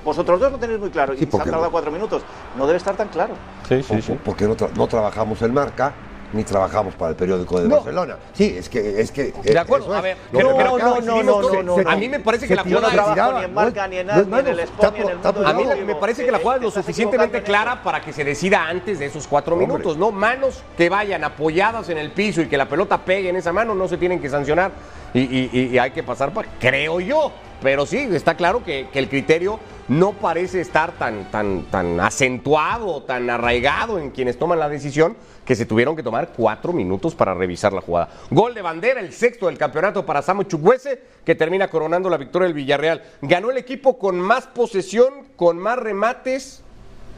Vosotros 0.04 0.40
dos 0.40 0.50
lo 0.50 0.58
tenéis 0.58 0.80
muy 0.80 0.90
claro 0.90 1.12
Sí, 1.12 1.18
y 1.18 1.20
se 1.20 1.26
porque 1.26 1.42
han 1.42 1.50
tardado 1.50 1.66
no. 1.66 1.70
cuatro 1.72 1.90
minutos. 1.92 2.22
No 2.56 2.66
debe 2.66 2.78
estar 2.78 2.96
tan 2.96 3.08
claro. 3.08 3.34
Sí, 3.68 3.82
Por- 4.02 4.16
Porque 4.18 4.46
no, 4.48 4.56
tra- 4.56 4.70
no 4.74 4.86
trabajamos 4.88 5.40
en 5.42 5.54
marca 5.54 5.92
ni 6.32 6.44
trabajamos 6.44 6.94
para 6.94 7.10
el 7.10 7.16
periódico 7.16 7.60
de 7.60 7.68
No. 7.68 7.76
Barcelona. 7.76 8.16
Sí, 8.32 8.54
es 8.58 8.68
que 8.68 9.00
es 9.00 9.10
que 9.12 9.32
De 9.32 9.58
acuerdo, 9.58 9.86
eso 9.86 9.94
a 9.94 10.00
ver, 10.00 10.16
no, 10.32 10.40
no, 10.40 10.78
no, 10.78 11.00
no, 11.00 11.62
no, 11.62 11.76
A 11.78 11.92
no. 11.94 11.98
mí 11.98 12.08
me 12.08 12.20
parece 12.20 12.48
que 12.48 12.54
la 12.54 12.64
no 12.64 12.78
jugada 12.78 13.12
tiraba, 13.12 13.38
ni 13.40 13.44
en 13.44 13.54
no 13.54 13.60
es- 13.60 13.66
marca, 13.66 13.88
ni 13.88 13.96
en 13.98 14.06
no 14.06 14.12
AS, 14.14 14.26
ni 14.26 14.38
en 14.38 14.46
el 14.46 14.60
Sport, 14.60 14.94
ni 14.96 15.00
en 15.02 15.08
el 15.10 15.16
mundo 15.18 15.46
A 15.46 15.52
mí 15.52 15.64
me 15.86 15.94
parece 15.96 16.24
que 16.24 16.32
la 16.32 16.38
jugada 16.38 16.56
es 16.58 16.62
lo 16.64 16.70
suficientemente 16.70 17.42
clara 17.42 17.82
para 17.82 18.00
que 18.00 18.12
se 18.12 18.24
decida 18.24 18.66
antes 18.68 18.98
de 18.98 19.06
esos 19.06 19.26
cuatro 19.26 19.56
minutos, 19.56 19.96
¿no? 19.96 20.10
Manos 20.10 20.62
que 20.76 20.88
vayan 20.88 21.24
apoyadas 21.24 21.88
en 21.88 21.98
el 21.98 22.10
piso 22.12 22.40
y 22.42 22.46
que 22.48 22.56
la 22.56 22.68
pelota 22.68 22.98
pegue 22.98 23.28
en 23.28 23.36
esa 23.36 23.52
mano 23.52 23.74
no 23.74 23.88
se 23.88 23.96
tienen 23.98 24.20
que 24.20 24.28
sancionar 24.28 24.72
y, 25.14 25.20
y- 25.20 25.50
y- 25.52 25.66
y 25.74 25.78
hay 25.78 25.90
que 25.90 26.02
pasar 26.02 26.32
para, 26.32 26.48
creo 26.58 27.00
yo. 27.00 27.32
Pero 27.62 27.86
sí, 27.86 28.08
está 28.12 28.34
claro 28.34 28.64
que, 28.64 28.88
que 28.92 28.98
el 28.98 29.08
criterio 29.08 29.60
no 29.86 30.14
parece 30.14 30.60
estar 30.60 30.90
tan, 30.92 31.30
tan, 31.30 31.62
tan 31.70 32.00
acentuado, 32.00 33.02
tan 33.02 33.30
arraigado 33.30 33.98
en 34.00 34.10
quienes 34.10 34.36
toman 34.38 34.58
la 34.58 34.68
decisión 34.68 35.16
que 35.44 35.56
se 35.56 35.66
tuvieron 35.66 35.96
que 35.96 36.02
tomar 36.02 36.32
cuatro 36.36 36.72
minutos 36.72 37.14
para 37.14 37.34
revisar 37.34 37.72
la 37.72 37.80
jugada. 37.80 38.10
Gol 38.30 38.54
de 38.54 38.62
bandera, 38.62 39.00
el 39.00 39.12
sexto 39.12 39.46
del 39.46 39.58
campeonato 39.58 40.06
para 40.06 40.22
Samu 40.22 40.44
Chukwueze, 40.44 41.02
que 41.24 41.34
termina 41.34 41.68
coronando 41.68 42.08
la 42.08 42.16
victoria 42.16 42.46
del 42.46 42.54
Villarreal. 42.54 43.02
Ganó 43.22 43.50
el 43.50 43.56
equipo 43.58 43.98
con 43.98 44.18
más 44.20 44.46
posesión, 44.46 45.12
con 45.36 45.58
más 45.58 45.78
remates 45.78 46.62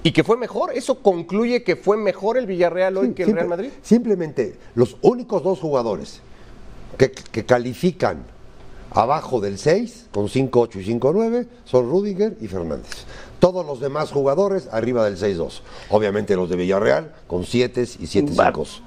y 0.02 0.12
que 0.12 0.24
fue 0.24 0.36
mejor. 0.36 0.72
Eso 0.74 1.02
concluye 1.02 1.62
que 1.62 1.76
fue 1.76 1.96
mejor 1.96 2.38
el 2.38 2.46
Villarreal 2.46 2.96
hoy 2.96 3.08
Sí, 3.08 3.14
que 3.14 3.22
el 3.22 3.26
simple- 3.28 3.40
Real 3.42 3.48
Madrid. 3.50 3.70
Simplemente, 3.82 4.56
los 4.74 4.96
únicos 5.02 5.42
dos 5.42 5.60
jugadores 5.60 6.20
que, 6.98 7.10
que 7.10 7.44
califican 7.44 8.24
abajo 8.94 9.41
del 9.41 9.58
6, 9.58 10.08
con 10.12 10.29
5-8 10.29 10.76
y 10.76 10.99
5-9, 10.99 11.46
son 11.64 11.91
Rudiger 11.91 12.37
y 12.41 12.46
Fernández. 12.46 13.05
Todos 13.41 13.67
los 13.67 13.81
demás 13.81 14.11
jugadores 14.11 14.69
arriba 14.73 15.05
del 15.05 15.19
6-2. 15.19 15.61
Obviamente 15.91 16.37
los 16.37 16.49
de 16.49 16.56
Villarreal 16.56 17.12
con 17.26 17.44
7 17.44 17.82
y 17.82 18.05
7-5. 18.05 18.81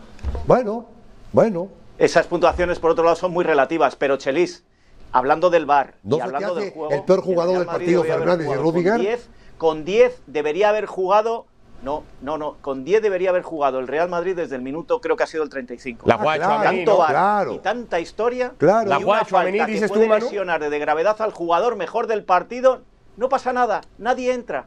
Bueno, 0.48 0.88
bueno. 1.33 1.68
Esas 1.98 2.25
puntuaciones, 2.27 2.80
por 2.80 2.92
otro 2.92 3.04
lado, 3.04 3.15
son 3.15 3.31
muy 3.31 3.44
relativas, 3.44 3.95
pero 3.95 4.18
Chelis, 4.18 4.63
hablando 5.12 5.50
del 5.50 5.65
VAR 5.65 5.95
¿No 6.04 6.18
y 6.18 6.21
hablando 6.21 6.56
del 6.56 6.71
juego, 6.71 6.94
el 6.94 7.04
peor 7.04 7.21
jugador 7.21 7.57
del 7.57 7.65
partido 7.65 8.04
Fernández 8.04 8.48
y 8.48 9.00
10, 9.00 9.30
con 9.57 9.83
10 9.83 10.21
debería 10.27 10.69
haber 10.69 10.86
jugado. 10.86 11.45
No, 11.83 12.03
no, 12.21 12.38
no. 12.38 12.56
Con 12.62 12.83
10 12.83 13.01
debería 13.03 13.29
haber 13.29 13.44
jugado 13.44 13.79
el 13.79 13.88
Real 13.88 14.09
Madrid 14.09 14.35
desde 14.35 14.56
el 14.56 14.62
minuto, 14.62 15.00
creo 15.00 15.15
que 15.15 15.24
ha 15.24 15.27
sido 15.27 15.44
el 15.44 15.50
35. 15.50 16.07
La 16.07 16.15
Ah, 16.15 16.18
de 16.18 16.38
claro. 16.39 16.63
Tanto 16.63 16.97
¿no? 17.00 17.06
Claro. 17.06 17.53
y 17.53 17.59
tanta 17.59 18.00
historia. 18.00 18.53
Claro. 18.57 18.88
y 18.88 18.89
La 18.89 18.97
una 18.97 19.25
falta 19.25 19.51
que 19.51 19.65
dices 19.71 19.88
tú, 19.91 19.95
puede 19.95 20.07
Manu. 20.09 20.25
lesionar 20.25 20.68
de 20.69 20.79
gravedad 20.79 21.15
al 21.21 21.31
jugador 21.31 21.75
mejor 21.75 22.07
del 22.07 22.24
partido. 22.24 22.81
No 23.15 23.29
pasa 23.29 23.53
nada, 23.53 23.81
nadie 23.97 24.33
entra. 24.33 24.63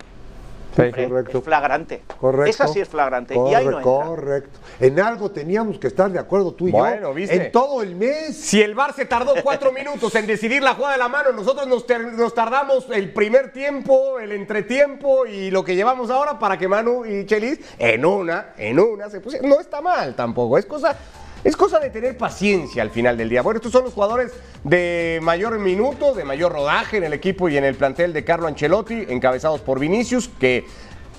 Correcto. 0.74 1.38
Es 1.38 1.44
flagrante. 1.44 2.02
Correcto. 2.20 2.50
Esa 2.50 2.68
sí 2.68 2.80
es 2.80 2.88
flagrante. 2.88 3.34
y 3.34 3.54
ahí 3.54 3.66
no. 3.66 3.82
Correcto. 3.82 4.58
En 4.78 5.00
algo 5.00 5.30
teníamos 5.30 5.78
que 5.78 5.88
estar 5.88 6.10
de 6.10 6.18
acuerdo 6.18 6.52
tú 6.52 6.68
y 6.68 6.70
Bueno, 6.70 7.08
yo. 7.08 7.14
¿viste? 7.14 7.34
En 7.36 7.52
todo 7.52 7.82
el 7.82 7.94
mes. 7.94 8.36
Si 8.36 8.60
el 8.60 8.74
VAR 8.74 8.94
se 8.94 9.04
tardó 9.04 9.34
cuatro 9.42 9.72
minutos 9.72 10.14
en 10.14 10.26
decidir 10.26 10.62
la 10.62 10.74
jugada 10.74 10.94
de 10.94 10.98
la 10.98 11.08
mano, 11.08 11.32
nosotros 11.32 11.66
nos, 11.66 12.34
tardamos 12.34 12.86
el 12.90 13.12
primer 13.12 13.52
tiempo, 13.52 14.18
el 14.18 14.32
entretiempo 14.32 15.26
y 15.26 15.50
lo 15.50 15.64
que 15.64 15.74
llevamos 15.74 16.10
ahora 16.10 16.38
para 16.38 16.56
que 16.58 16.68
Manu 16.68 17.04
y 17.04 17.26
Chelis 17.26 17.60
en 17.78 18.04
una, 18.04 18.54
en 18.56 18.78
una 18.78 19.10
se 19.10 19.20
pusieran. 19.20 19.48
No 19.48 19.60
está 19.60 19.80
mal 19.80 20.14
tampoco, 20.14 20.58
es 20.58 20.66
cosa, 20.66 20.96
es 21.42 21.56
cosa 21.56 21.78
de 21.78 21.90
tener 21.90 22.16
paciencia 22.16 22.82
al 22.82 22.90
final 22.90 23.16
del 23.16 23.28
día. 23.28 23.42
Bueno, 23.42 23.58
estos 23.58 23.72
son 23.72 23.84
los 23.84 23.94
jugadores 23.94 24.32
de 24.62 25.20
mayor 25.22 25.58
minuto, 25.58 26.14
de 26.14 26.24
mayor 26.24 26.52
rodaje 26.52 26.98
en 26.98 27.04
el 27.04 27.12
equipo 27.12 27.48
y 27.48 27.56
en 27.56 27.64
el 27.64 27.74
plantel 27.74 28.12
de 28.12 28.24
Carlo 28.24 28.46
Ancelotti, 28.46 29.06
encabezados 29.08 29.60
por 29.60 29.78
Vinicius, 29.78 30.28
que 30.38 30.66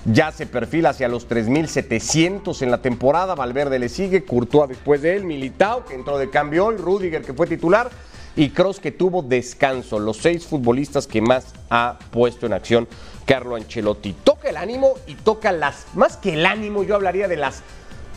ya 0.04 0.32
se 0.32 0.46
perfila 0.46 0.90
hacia 0.90 1.08
los 1.08 1.28
3.700 1.28 2.62
en 2.62 2.70
la 2.70 2.80
temporada. 2.80 3.34
Valverde 3.34 3.78
le 3.78 3.88
sigue, 3.88 4.24
Courtois 4.24 4.68
después 4.68 5.02
de 5.02 5.16
él, 5.16 5.24
Militao, 5.24 5.84
que 5.84 5.94
entró 5.94 6.18
de 6.18 6.30
cambio 6.30 6.66
hoy, 6.66 6.76
Rudiger, 6.76 7.22
que 7.22 7.34
fue 7.34 7.46
titular, 7.46 7.90
y 8.34 8.50
Kroos, 8.50 8.80
que 8.80 8.92
tuvo 8.92 9.22
descanso. 9.22 9.98
Los 9.98 10.18
seis 10.18 10.46
futbolistas 10.46 11.06
que 11.06 11.20
más 11.20 11.46
ha 11.68 11.98
puesto 12.10 12.46
en 12.46 12.52
acción 12.52 12.88
Carlo 13.26 13.56
Ancelotti. 13.56 14.14
Toca 14.24 14.50
el 14.50 14.56
ánimo 14.56 14.94
y 15.06 15.14
toca 15.16 15.52
las, 15.52 15.86
más 15.94 16.16
que 16.16 16.34
el 16.34 16.46
ánimo, 16.46 16.82
yo 16.82 16.94
hablaría 16.94 17.28
de 17.28 17.36
las 17.36 17.62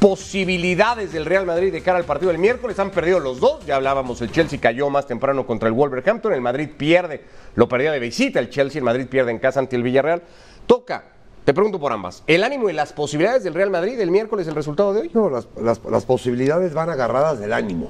posibilidades 0.05 1.11
del 1.13 1.25
Real 1.25 1.47
Madrid 1.47 1.71
de 1.71 1.81
cara 1.81 1.97
al 1.97 2.03
partido 2.03 2.31
del 2.31 2.37
miércoles. 2.37 2.77
Han 2.77 2.91
perdido 2.91 3.19
los 3.19 3.39
dos. 3.39 3.65
Ya 3.65 3.75
hablábamos, 3.75 4.21
el 4.21 4.31
Chelsea 4.31 4.59
cayó 4.61 4.87
más 4.91 5.07
temprano 5.07 5.47
contra 5.47 5.67
el 5.67 5.73
Wolverhampton. 5.73 6.31
El 6.31 6.41
Madrid 6.41 6.69
pierde, 6.77 7.23
lo 7.55 7.67
perdía 7.67 7.91
de 7.91 7.97
visita 7.97 8.39
el 8.39 8.51
Chelsea. 8.51 8.77
El 8.77 8.85
Madrid 8.85 9.07
pierde 9.07 9.31
en 9.31 9.39
casa 9.39 9.59
ante 9.59 9.75
el 9.75 9.81
Villarreal. 9.81 10.21
Toca, 10.67 11.05
te 11.43 11.55
pregunto 11.55 11.79
por 11.79 11.91
ambas, 11.91 12.21
¿el 12.27 12.43
ánimo 12.43 12.69
y 12.69 12.73
las 12.73 12.93
posibilidades 12.93 13.43
del 13.43 13.55
Real 13.55 13.71
Madrid 13.71 13.99
el 13.99 14.11
miércoles, 14.11 14.47
el 14.47 14.53
resultado 14.53 14.93
de 14.93 15.01
hoy? 15.01 15.11
No, 15.11 15.27
las, 15.27 15.47
las- 15.59 15.81
las 15.89 16.05
posibilidades 16.05 16.75
van 16.75 16.91
agarradas 16.91 17.39
del 17.39 17.51
ánimo. 17.51 17.89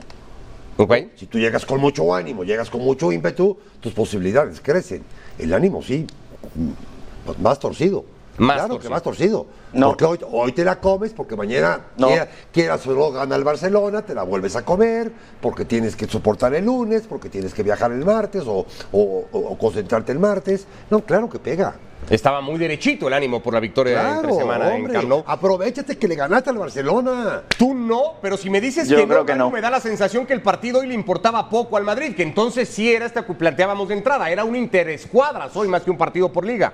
Si 1.17 1.25
tú 1.25 1.37
llegas 1.37 1.65
con 1.65 1.81
mucho 1.81 2.15
ánimo, 2.15 2.45
llegas 2.45 2.69
con 2.69 2.79
mucho 2.79 3.11
ímpetu, 3.11 3.57
tus 3.81 3.91
posibilidades 3.91 4.61
crecen. 4.61 5.03
El 5.37 5.53
ánimo 5.53 5.81
sí, 5.81 6.07
más 7.41 7.59
torcido. 7.59 8.05
Más 8.37 8.55
claro 8.57 8.73
torcido. 8.73 8.79
que 8.89 8.93
más 8.93 9.03
torcido. 9.03 9.45
No. 9.73 9.87
Porque 9.89 10.05
hoy, 10.05 10.19
hoy 10.31 10.51
te 10.51 10.63
la 10.65 10.79
comes, 10.79 11.13
porque 11.13 11.35
mañana 11.35 11.79
No. 11.97 12.07
quiera- 12.07 12.27
quieras 12.51 12.85
o 12.87 12.93
no 12.93 13.11
gana 13.11 13.35
el 13.35 13.43
Barcelona, 13.43 14.01
te 14.01 14.13
la 14.13 14.23
vuelves 14.23 14.55
a 14.55 14.65
comer, 14.65 15.11
porque 15.41 15.63
tienes 15.65 15.95
que 15.95 16.05
soportar 16.07 16.53
el 16.53 16.65
lunes, 16.65 17.03
porque 17.07 17.29
tienes 17.29 17.53
que 17.53 17.63
viajar 17.63 17.91
el 17.91 18.03
martes 18.03 18.43
o, 18.45 18.65
o- 18.91 19.25
o- 19.31 19.39
o 19.39 19.57
concentrarte 19.57 20.11
el 20.11 20.19
martes. 20.19 20.67
No, 20.89 20.99
claro 21.01 21.29
que 21.29 21.39
pega. 21.39 21.75
Estaba 22.09 22.39
muy 22.39 22.59
derechito 22.59 23.07
el 23.07 23.13
ánimo 23.13 23.41
por 23.41 23.53
la 23.55 23.59
victoria 23.59 23.99
entre 24.15 24.29
Claro, 24.29 24.35
semana 24.37 24.67
en 24.69 24.75
hombre. 24.75 24.93
Camp 24.93 25.07
Nou. 25.07 25.23
Aprovechate 25.25 25.97
que 25.97 26.07
le 26.07 26.13
ganaste 26.15 26.51
al 26.51 26.57
Barcelona. 26.59 27.41
Tú 27.57 27.73
no, 27.73 28.13
pero 28.21 28.37
si 28.37 28.49
me 28.49 28.61
dices 28.61 28.87
Yo 28.87 28.97
que, 28.97 29.05
creo 29.07 29.19
no, 29.19 29.25
que 29.25 29.35
no. 29.35 29.49
me 29.49 29.59
da 29.59 29.71
la 29.71 29.79
sensación 29.79 30.25
que 30.27 30.33
el 30.33 30.41
partido 30.43 30.81
hoy 30.81 30.87
le 30.87 30.93
importaba 30.93 31.49
poco 31.49 31.77
al 31.77 31.83
Madrid, 31.83 32.15
que 32.15 32.21
entonces 32.21 32.69
sí 32.69 32.93
era 32.93 33.05
esta 33.07 33.25
que 33.25 33.33
planteábamos 33.33 33.87
de 33.87 33.95
entrada, 33.95 34.29
era 34.29 34.43
un 34.43 34.55
interescuadras 34.55 35.55
hoy 35.55 35.67
más 35.67 35.81
que 35.81 35.89
un 35.89 35.97
partido 35.97 36.31
por 36.31 36.45
liga. 36.45 36.73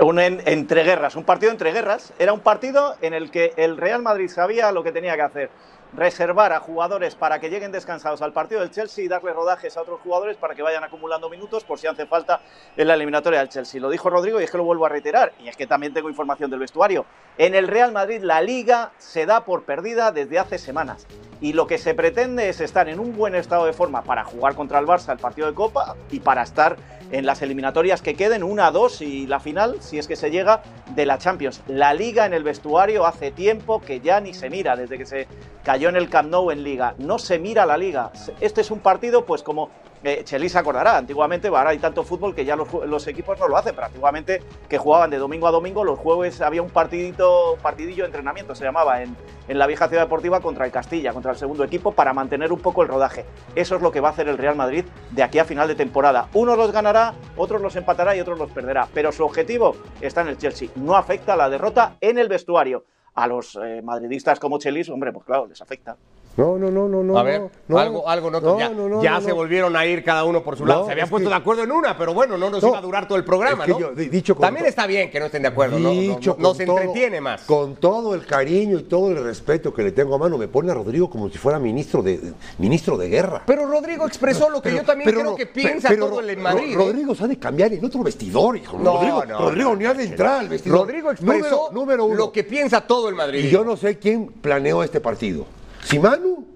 Un 0.00 0.18
entre 0.18 0.82
guerras, 0.82 1.16
un 1.16 1.24
partido 1.24 1.52
entre 1.52 1.72
guerras. 1.72 2.12
Era 2.18 2.32
un 2.32 2.40
partido 2.40 2.96
en 3.00 3.14
el 3.14 3.30
que 3.30 3.52
el 3.56 3.76
Real 3.76 4.02
Madrid 4.02 4.28
sabía 4.28 4.72
lo 4.72 4.82
que 4.82 4.92
tenía 4.92 5.14
que 5.14 5.22
hacer 5.22 5.50
reservar 5.92 6.52
a 6.52 6.60
jugadores 6.60 7.14
para 7.14 7.40
que 7.40 7.50
lleguen 7.50 7.72
descansados 7.72 8.22
al 8.22 8.32
partido 8.32 8.60
del 8.60 8.70
Chelsea 8.70 9.04
y 9.04 9.08
darle 9.08 9.32
rodajes 9.32 9.76
a 9.76 9.82
otros 9.82 10.00
jugadores 10.00 10.36
para 10.36 10.54
que 10.54 10.62
vayan 10.62 10.84
acumulando 10.84 11.28
minutos 11.28 11.64
por 11.64 11.78
si 11.78 11.86
hace 11.86 12.06
falta 12.06 12.40
en 12.76 12.86
la 12.86 12.94
eliminatoria 12.94 13.40
del 13.40 13.48
Chelsea. 13.48 13.80
Lo 13.80 13.90
dijo 13.90 14.08
Rodrigo 14.08 14.40
y 14.40 14.44
es 14.44 14.50
que 14.50 14.58
lo 14.58 14.64
vuelvo 14.64 14.86
a 14.86 14.88
reiterar, 14.88 15.32
y 15.40 15.48
es 15.48 15.56
que 15.56 15.66
también 15.66 15.92
tengo 15.92 16.08
información 16.08 16.50
del 16.50 16.60
vestuario. 16.60 17.06
En 17.38 17.54
el 17.54 17.68
Real 17.68 17.92
Madrid 17.92 18.22
la 18.22 18.40
liga 18.40 18.92
se 18.98 19.26
da 19.26 19.44
por 19.44 19.64
perdida 19.64 20.12
desde 20.12 20.38
hace 20.38 20.58
semanas 20.58 21.06
y 21.40 21.52
lo 21.52 21.66
que 21.66 21.78
se 21.78 21.94
pretende 21.94 22.48
es 22.48 22.60
estar 22.60 22.88
en 22.88 23.00
un 23.00 23.16
buen 23.16 23.34
estado 23.34 23.66
de 23.66 23.72
forma 23.72 24.02
para 24.02 24.24
jugar 24.24 24.54
contra 24.54 24.78
el 24.78 24.86
Barça 24.86 25.12
el 25.12 25.18
partido 25.18 25.46
de 25.46 25.54
Copa 25.54 25.96
y 26.10 26.20
para 26.20 26.42
estar 26.42 26.76
en 27.12 27.26
las 27.26 27.42
eliminatorias 27.42 28.02
que 28.02 28.14
queden, 28.14 28.42
una, 28.42 28.70
dos 28.70 29.00
y 29.00 29.26
la 29.26 29.40
final, 29.40 29.76
si 29.80 29.98
es 29.98 30.06
que 30.06 30.16
se 30.16 30.30
llega, 30.30 30.62
de 30.94 31.06
la 31.06 31.18
Champions. 31.18 31.60
La 31.66 31.92
liga 31.92 32.26
en 32.26 32.34
el 32.34 32.44
vestuario 32.44 33.06
hace 33.06 33.30
tiempo 33.30 33.80
que 33.80 34.00
ya 34.00 34.20
ni 34.20 34.32
se 34.32 34.48
mira, 34.48 34.76
desde 34.76 34.96
que 34.96 35.06
se 35.06 35.26
cayó 35.64 35.88
en 35.88 35.96
el 35.96 36.08
Camp 36.08 36.30
Nou 36.30 36.50
en 36.50 36.62
liga. 36.62 36.94
No 36.98 37.18
se 37.18 37.38
mira 37.38 37.66
la 37.66 37.76
liga. 37.76 38.12
Este 38.40 38.60
es 38.60 38.70
un 38.70 38.78
partido, 38.78 39.24
pues 39.24 39.42
como 39.42 39.70
eh, 40.02 40.24
se 40.24 40.58
acordará, 40.58 40.96
antiguamente, 40.96 41.48
ahora 41.48 41.70
hay 41.70 41.78
tanto 41.78 42.02
fútbol 42.04 42.34
que 42.34 42.44
ya 42.44 42.56
los, 42.56 43.06
equipos 43.06 43.38
no 43.38 43.48
lo 43.48 43.56
hacen, 43.56 43.74
pero 43.74 43.86
antiguamente 43.86 44.42
que 44.68 44.78
jugaban 44.78 45.10
de 45.10 45.18
domingo 45.18 45.46
a 45.46 45.50
domingo, 45.50 45.84
los 45.84 45.98
jueves 45.98 46.40
había 46.40 46.62
un 46.62 46.70
partidito, 46.70 47.58
partidillo 47.62 48.04
de 48.04 48.06
entrenamiento, 48.06 48.54
se 48.54 48.64
llamaba, 48.64 49.02
en, 49.02 49.14
en 49.48 49.58
la 49.58 49.66
vieja 49.66 49.88
ciudad 49.88 50.04
deportiva 50.04 50.40
contra 50.40 50.64
el 50.64 50.72
Castilla, 50.72 51.12
contra 51.12 51.32
el 51.32 51.36
segundo 51.36 51.64
equipo, 51.64 51.92
para 51.92 52.12
mantener 52.14 52.52
un 52.52 52.60
poco 52.60 52.82
el 52.82 52.88
rodaje. 52.88 53.26
Eso 53.54 53.76
es 53.76 53.82
lo 53.82 53.92
que 53.92 54.00
va 54.00 54.08
a 54.08 54.12
hacer 54.12 54.28
el 54.28 54.38
Real 54.38 54.56
Madrid 54.56 54.84
de 55.10 55.22
aquí 55.22 55.38
a 55.38 55.44
final 55.44 55.68
de 55.68 55.74
temporada. 55.74 56.28
Unos 56.32 56.56
los 56.56 56.72
ganará, 56.72 57.14
otros 57.36 57.60
los 57.60 57.76
empatará 57.76 58.16
y 58.16 58.20
otros 58.20 58.38
los 58.38 58.50
perderá, 58.50 58.88
pero 58.94 59.12
su 59.12 59.24
objetivo 59.24 59.76
está 60.00 60.22
en 60.22 60.28
el 60.28 60.38
Chelsea. 60.38 60.70
No 60.76 60.96
afecta 60.96 61.36
la 61.36 61.50
derrota 61.50 61.96
en 62.00 62.18
el 62.18 62.28
vestuario. 62.28 62.84
A 63.12 63.26
los 63.26 63.58
eh, 63.62 63.82
madridistas 63.82 64.38
como 64.38 64.58
Chelis, 64.58 64.88
hombre, 64.88 65.12
pues 65.12 65.26
claro, 65.26 65.46
les 65.46 65.60
afecta. 65.60 65.96
No, 66.40 66.58
no, 66.58 66.70
no, 66.70 66.88
no, 66.88 67.02
no. 67.02 67.18
A 67.18 67.22
ver, 67.22 67.42
algo, 67.68 68.08
algo 68.08 68.30
no, 68.30 68.58
ya, 68.58 68.72
ya 69.02 69.20
se 69.20 69.32
volvieron 69.32 69.76
a 69.76 69.84
ir 69.84 70.02
cada 70.02 70.24
uno 70.24 70.42
por 70.42 70.56
su 70.56 70.64
lado. 70.64 70.86
se 70.86 70.92
habían 70.92 71.08
puesto 71.08 71.28
de 71.28 71.34
acuerdo 71.34 71.64
en 71.64 71.72
una, 71.72 71.98
pero 71.98 72.14
bueno, 72.14 72.38
no 72.38 72.48
nos 72.48 72.62
iba 72.62 72.78
a 72.78 72.80
durar 72.80 73.06
todo 73.06 73.18
el 73.18 73.24
programa, 73.24 73.66
¿no? 73.66 73.90
dicho 73.90 74.34
También 74.34 74.66
está 74.66 74.86
bien 74.86 75.10
que 75.10 75.20
no 75.20 75.26
estén 75.26 75.42
de 75.42 75.48
acuerdo, 75.48 75.76
dicho 75.76 76.36
¿no? 76.38 76.48
Nos 76.48 76.60
entretiene 76.60 77.20
más. 77.20 77.42
Con 77.42 77.76
todo 77.76 78.14
el 78.14 78.24
cariño 78.24 78.78
y 78.78 78.84
todo 78.84 79.10
el 79.10 79.22
respeto 79.22 79.74
que 79.74 79.82
le 79.82 79.92
tengo 79.92 80.14
a 80.14 80.18
mano, 80.18 80.38
me 80.38 80.48
pone 80.48 80.70
a 80.70 80.74
Rodrigo 80.74 81.10
como 81.10 81.28
si 81.28 81.38
fuera 81.38 81.58
ministro 81.58 82.02
de, 82.02 82.32
ministro 82.58 82.96
de 82.96 83.08
guerra. 83.08 83.42
Pero 83.46 83.66
Rodrigo 83.66 84.06
expresó 84.06 84.48
lo 84.48 84.62
que 84.62 84.74
yo 84.74 84.82
también 84.82 85.10
creo 85.10 85.34
que 85.34 85.46
piensa 85.46 85.94
todo 85.96 86.20
el 86.20 86.36
Madrid. 86.38 86.72
¿eh? 86.72 86.76
Rodrigo 86.76 87.14
se 87.14 87.24
ha 87.24 87.28
de 87.28 87.38
cambiar 87.38 87.72
en 87.72 87.84
otro 87.84 88.02
vestidor, 88.02 88.56
hijo. 88.56 88.78
Rodrigo, 88.78 89.22
Rodrigo 89.38 89.76
ni 89.76 89.84
ha 89.84 89.94
de 89.94 90.04
entrar 90.04 90.40
al 90.40 90.48
vestidor. 90.48 90.80
Rodrigo 90.80 91.10
expresó 91.10 91.70
número, 91.72 92.08
lo 92.14 92.32
que 92.32 92.44
piensa 92.44 92.80
todo 92.80 93.08
el 93.08 93.14
Madrid. 93.14 93.44
Y 93.44 93.50
yo 93.50 93.64
no 93.64 93.76
sé 93.76 93.98
quién 93.98 94.28
planeó 94.40 94.82
este 94.82 95.00
partido. 95.00 95.46
Si 95.84 95.98
Manu 95.98 96.50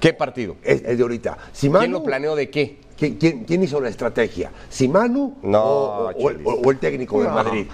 ¿Qué 0.00 0.14
partido? 0.14 0.56
Es, 0.64 0.82
de 0.82 1.02
ahorita. 1.02 1.36
¿Quién 1.60 1.92
lo 1.92 2.02
planeó 2.02 2.34
de 2.34 2.48
qué? 2.48 2.78
¿Quién, 2.96 3.62
hizo 3.62 3.80
la 3.80 3.90
estrategia? 3.90 4.50
¿Si 4.68 4.88
Manu 4.88 5.36
o, 5.42 6.10
el, 6.70 6.78
técnico 6.78 7.22
de 7.22 7.28
Madrid? 7.28 7.66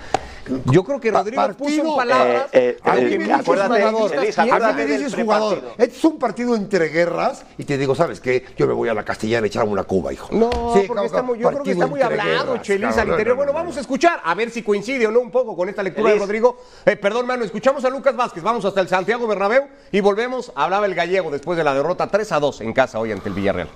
Yo 0.67 0.85
creo 0.85 1.01
que 1.01 1.11
Rodrigo 1.11 1.49
puso 1.55 1.83
en 1.83 1.97
palabras 1.97 2.47
eh, 2.53 2.77
eh, 2.85 2.91
eh, 2.97 3.19
que 3.19 3.33
acuérdate, 3.33 3.83
a 3.83 4.73
mí 4.73 4.75
me 4.77 4.87
dices 4.87 5.15
jugador, 5.15 5.63
es 5.79 6.05
un 6.05 6.19
partido 6.19 6.55
entre 6.55 6.89
guerras 6.89 7.45
y 7.59 7.65
te 7.65 7.77
digo, 7.79 7.95
¿sabes 7.95 8.21
qué? 8.21 8.45
Yo 8.57 8.67
me 8.67 8.73
voy 8.73 8.89
a 8.89 8.95
la 8.95 9.05
Castellana 9.05 9.45
a 9.45 9.49
echarme 9.49 9.73
una 9.73 9.85
cuba, 9.85 10.13
hijo. 10.13 10.29
No, 10.33 10.51
porque 10.87 11.07
estamos, 11.07 11.39
yo 11.39 11.49
creo 11.49 11.63
que 11.63 11.73
está 11.73 11.87
muy 11.87 12.03
hablado, 12.03 12.59
Chelis, 12.59 12.97
al 12.97 13.09
interior. 13.09 13.37
Bueno, 13.37 13.53
vamos 13.53 13.77
a 13.77 13.81
escuchar, 13.81 14.21
a 14.25 14.35
ver 14.35 14.51
si 14.51 14.63
coincide 14.63 15.07
o 15.07 15.11
no 15.11 15.21
un 15.21 15.31
poco 15.31 15.57
con 15.57 15.69
esta 15.69 15.83
lectura 15.83 16.13
de 16.13 16.19
Rodrigo. 16.19 16.59
perdón, 16.85 17.27
mano, 17.27 17.45
escuchamos 17.45 17.85
a 17.85 17.91
Lucas 17.91 18.17
Vázquez, 18.17 18.43
vamos 18.43 18.65
hasta 18.65 18.81
el 18.81 18.89
Santiago 18.89 19.27
Bernabéu 19.27 19.65
y 19.93 20.01
volvemos. 20.01 20.53
Hablaba 20.55 20.87
el 20.87 20.95
gallego 20.95 21.31
después 21.31 21.59
de 21.59 21.65
la 21.65 21.75
derrota 21.75 22.07
3 22.07 22.33
a 22.33 22.41
2 22.41 22.61
en 22.63 22.73
casa 22.73 22.99
hoy 22.99 23.13
ante 23.13 23.29
el 23.29 23.35
Villarreal. 23.35 23.69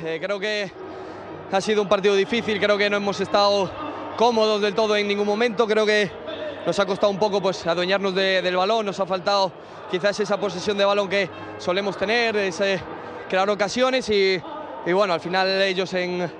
creo 0.00 0.40
que 0.40 0.70
ha 1.50 1.60
sido 1.60 1.82
un 1.82 1.88
partido 1.88 2.14
difícil, 2.14 2.58
creo 2.58 2.78
que 2.78 2.88
no 2.88 2.96
hemos 2.96 3.20
estado 3.20 3.91
cómodos 4.22 4.62
del 4.62 4.72
todo 4.72 4.94
en 4.94 5.08
ningún 5.08 5.26
momento. 5.26 5.66
Creo 5.66 5.84
que 5.84 6.08
nos 6.64 6.78
ha 6.78 6.86
costado 6.86 7.10
un 7.10 7.18
poco 7.18 7.42
pues, 7.42 7.66
adueñarnos 7.66 8.14
del 8.14 8.54
balón, 8.54 8.86
nos 8.86 9.00
ha 9.00 9.04
faltado 9.04 9.50
quizás 9.90 10.20
esa 10.20 10.38
posesión 10.38 10.78
de 10.78 10.84
balón 10.84 11.08
que 11.08 11.28
solemos 11.58 11.96
tener, 11.96 12.36
ese, 12.36 12.80
crear 13.28 13.50
ocasiones 13.50 14.08
y, 14.10 14.40
bueno, 14.92 15.12
al 15.12 15.18
final 15.18 15.48
ellos 15.62 15.92
en, 15.94 16.30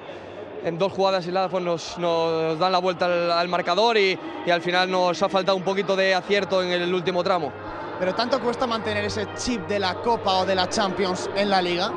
dos 0.79 0.93
jugadas 0.93 1.27
aisladas 1.27 1.51
pues 1.51 1.65
nos, 1.65 1.99
nos, 1.99 2.57
dan 2.57 2.71
la 2.71 2.79
vuelta 2.79 3.41
al, 3.41 3.49
marcador 3.49 3.99
y, 3.99 4.17
al 4.49 4.63
final 4.63 4.89
nos 4.89 5.21
ha 5.21 5.29
faltado 5.29 5.57
un 5.57 5.65
poquito 5.65 5.97
de 5.97 6.15
acierto 6.15 6.63
en 6.63 6.71
el 6.71 6.95
último 6.95 7.25
tramo. 7.25 7.53
¿Pero 7.99 8.15
tanto 8.15 8.41
cuesta 8.41 8.65
mantener 8.65 9.07
ese 9.07 9.27
chip 9.35 9.67
de 9.67 9.81
la 9.81 9.97
Copa 9.97 10.35
o 10.35 10.47
de 10.47 10.55
la 10.55 10.69
Champions 10.69 11.29
en 11.35 11.51
la 11.51 11.61
Liga? 11.61 11.91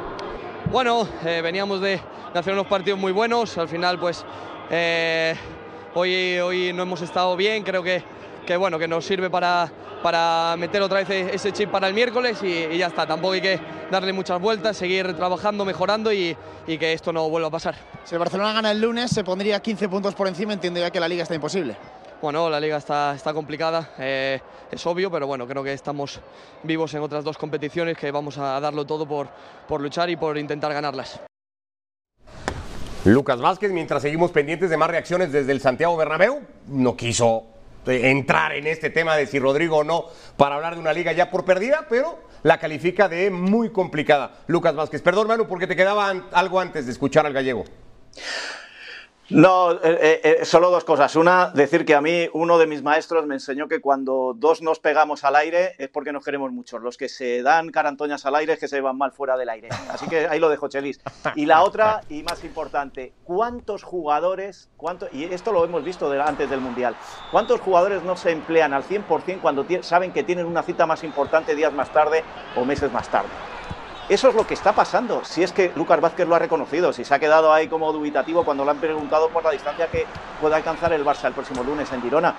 Bueno, 0.71 1.07
eh, 1.23 1.41
veníamos 1.43 1.79
de, 1.79 2.01
de, 2.33 2.39
hacer 2.39 2.53
unos 2.53 2.65
partidos 2.65 2.99
muy 2.99 3.11
buenos, 3.11 3.55
al 3.59 3.69
final 3.69 3.99
pues 3.99 4.25
eh, 4.71 5.35
Hoy, 5.97 6.37
hoy 6.39 6.73
no 6.73 6.83
hemos 6.83 7.01
estado 7.01 7.37
bien, 7.37 7.63
creo 7.63 7.81
que, 7.81 8.03
que, 8.45 8.57
bueno, 8.57 8.77
que 8.77 8.85
nos 8.85 9.05
sirve 9.05 9.29
para, 9.29 9.71
para 10.03 10.53
meter 10.57 10.81
otra 10.81 11.01
vez 11.01 11.09
ese 11.33 11.53
chip 11.53 11.71
para 11.71 11.87
el 11.87 11.93
miércoles 11.93 12.37
y, 12.43 12.77
ya 12.77 12.87
está. 12.87 13.07
Tampoco 13.07 13.31
hay 13.31 13.39
que 13.39 13.61
darle 13.89 14.11
muchas 14.11 14.41
vueltas, 14.41 14.75
seguir 14.75 15.15
trabajando, 15.15 15.63
mejorando 15.63 16.11
y, 16.11 16.35
y, 16.67 16.77
que 16.77 16.91
esto 16.91 17.13
no 17.13 17.29
vuelva 17.29 17.47
a 17.47 17.51
pasar. 17.51 17.75
Si 18.03 18.13
el 18.13 18.19
Barcelona 18.19 18.51
gana 18.51 18.71
el 18.71 18.81
lunes, 18.81 19.09
se 19.09 19.23
pondría 19.23 19.61
15 19.61 19.87
puntos 19.87 20.15
por 20.15 20.27
encima, 20.27 20.51
entiendo 20.51 20.81
ya 20.81 20.91
que 20.91 20.99
la 20.99 21.07
liga 21.07 21.23
está 21.23 21.33
imposible. 21.33 21.77
Bueno, 22.21 22.49
la 22.49 22.59
liga 22.59 22.75
está, 22.75 23.15
está 23.15 23.33
complicada, 23.33 23.91
eh, 23.97 24.41
es 24.69 24.85
obvio, 24.85 25.09
pero 25.09 25.27
bueno, 25.27 25.47
creo 25.47 25.63
que 25.63 25.71
estamos 25.71 26.19
vivos 26.63 26.93
en 26.93 27.03
otras 27.03 27.23
dos 27.23 27.37
competiciones 27.37 27.97
que 27.97 28.11
vamos 28.11 28.37
a 28.37 28.59
darlo 28.59 28.85
todo 28.85 29.07
por, 29.07 29.29
por 29.65 29.79
luchar 29.79 30.09
y 30.09 30.17
por 30.17 30.37
intentar 30.37 30.73
ganarlas. 30.73 31.21
Lucas 33.05 33.39
Vázquez, 33.39 33.71
mientras 33.71 34.01
seguimos 34.01 34.31
pendientes 34.31 34.71
de 34.71 34.77
más 34.77 34.89
reacciones 34.89 35.31
desde 35.31 35.51
el 35.51 35.61
Santiago 35.61 35.95
Bernabéu, 35.95 36.41
no 36.67 36.97
quiso 36.97 37.45
eh, 37.85 38.09
entrar 38.09 38.53
en 38.53 38.65
este 38.65 38.89
tema 38.89 39.15
de 39.15 39.27
si 39.27 39.37
Rodrigo 39.37 39.77
o 39.77 39.83
no 39.83 40.05
para 40.37 40.55
hablar 40.55 40.73
de 40.73 40.81
una 40.81 40.91
liga 40.91 41.11
ya 41.11 41.29
por 41.29 41.45
perdida, 41.45 41.85
pero 41.87 42.17
la 42.41 42.57
califica 42.57 43.07
de 43.07 43.29
muy 43.29 43.69
complicada. 43.69 44.39
Lucas 44.47 44.75
Vázquez, 44.75 45.03
perdón, 45.03 45.27
Manu, 45.27 45.45
porque 45.45 45.67
te 45.67 45.75
quedaba 45.75 46.09
algo 46.31 46.59
antes 46.59 46.87
de 46.87 46.93
escuchar 46.93 47.27
al 47.27 47.33
gallego. 47.33 47.65
No, 49.29 49.71
eh, 49.71 49.79
eh, 49.83 50.21
eh, 50.23 50.45
solo 50.45 50.69
dos 50.69 50.83
cosas. 50.83 51.15
Una, 51.15 51.49
decir 51.49 51.83
que 51.83 51.95
a 51.95 52.01
mí 52.01 52.29
uno 52.33 52.59
de 52.59 52.67
mis 52.67 52.83
maestros 52.83 53.25
me 53.25 53.33
enseñó 53.33 53.67
que 53.67 53.81
cuando 53.81 54.35
dos 54.37 54.61
nos 54.61 54.79
pegamos 54.79 55.23
al 55.23 55.35
aire 55.35 55.73
es 55.79 55.89
porque 55.89 56.11
nos 56.11 56.23
queremos 56.23 56.51
mucho. 56.51 56.77
Los 56.77 56.95
que 56.95 57.09
se 57.09 57.41
dan 57.41 57.71
carantoñas 57.71 58.23
al 58.27 58.35
aire 58.35 58.53
es 58.53 58.59
que 58.59 58.67
se 58.67 58.81
van 58.81 58.97
mal 58.97 59.11
fuera 59.11 59.35
del 59.35 59.49
aire. 59.49 59.69
Así 59.89 60.07
que 60.07 60.27
ahí 60.27 60.39
lo 60.39 60.47
dejo, 60.47 60.67
Chelis. 60.67 61.01
Y 61.35 61.47
la 61.47 61.63
otra, 61.63 62.01
y 62.07 62.21
más 62.21 62.43
importante, 62.43 63.13
¿cuántos 63.23 63.81
jugadores, 63.81 64.69
cuánto, 64.77 65.07
y 65.11 65.23
esto 65.23 65.51
lo 65.51 65.65
hemos 65.65 65.83
visto 65.83 66.11
antes 66.21 66.47
del 66.47 66.61
Mundial, 66.61 66.95
cuántos 67.31 67.59
jugadores 67.61 68.03
no 68.03 68.15
se 68.15 68.31
emplean 68.31 68.73
al 68.73 68.83
100% 68.83 69.41
cuando 69.41 69.65
saben 69.81 70.13
que 70.13 70.23
tienen 70.23 70.45
una 70.45 70.61
cita 70.61 70.85
más 70.85 71.03
importante 71.03 71.55
días 71.55 71.73
más 71.73 71.91
tarde 71.91 72.23
o 72.55 72.63
meses 72.63 72.91
más 72.91 73.09
tarde? 73.09 73.29
Eso 74.07 74.29
es 74.29 74.35
lo 74.35 74.45
que 74.45 74.53
está 74.53 74.71
pasando. 74.73 75.23
Si 75.25 75.41
es 75.41 75.51
que 75.51 75.71
Lucas 75.75 75.99
Vázquez 75.99 76.27
lo 76.27 76.35
ha 76.35 76.39
reconocido, 76.39 76.93
si 76.93 77.03
se 77.03 77.13
ha 77.15 77.17
quedado 77.17 77.51
ahí 77.51 77.67
como 77.67 77.91
dubitativo 77.91 78.45
cuando 78.45 78.63
le 78.63 78.69
han 78.69 78.77
preguntado 78.77 79.29
por 79.29 79.43
la 79.43 79.49
distancia 79.49 79.87
que 79.87 80.05
pueda 80.39 80.57
alcanzar 80.57 80.93
el 80.93 81.03
Barça 81.03 81.25
el 81.25 81.33
próximo 81.33 81.63
lunes 81.63 81.91
en 81.91 82.03
Girona. 82.03 82.35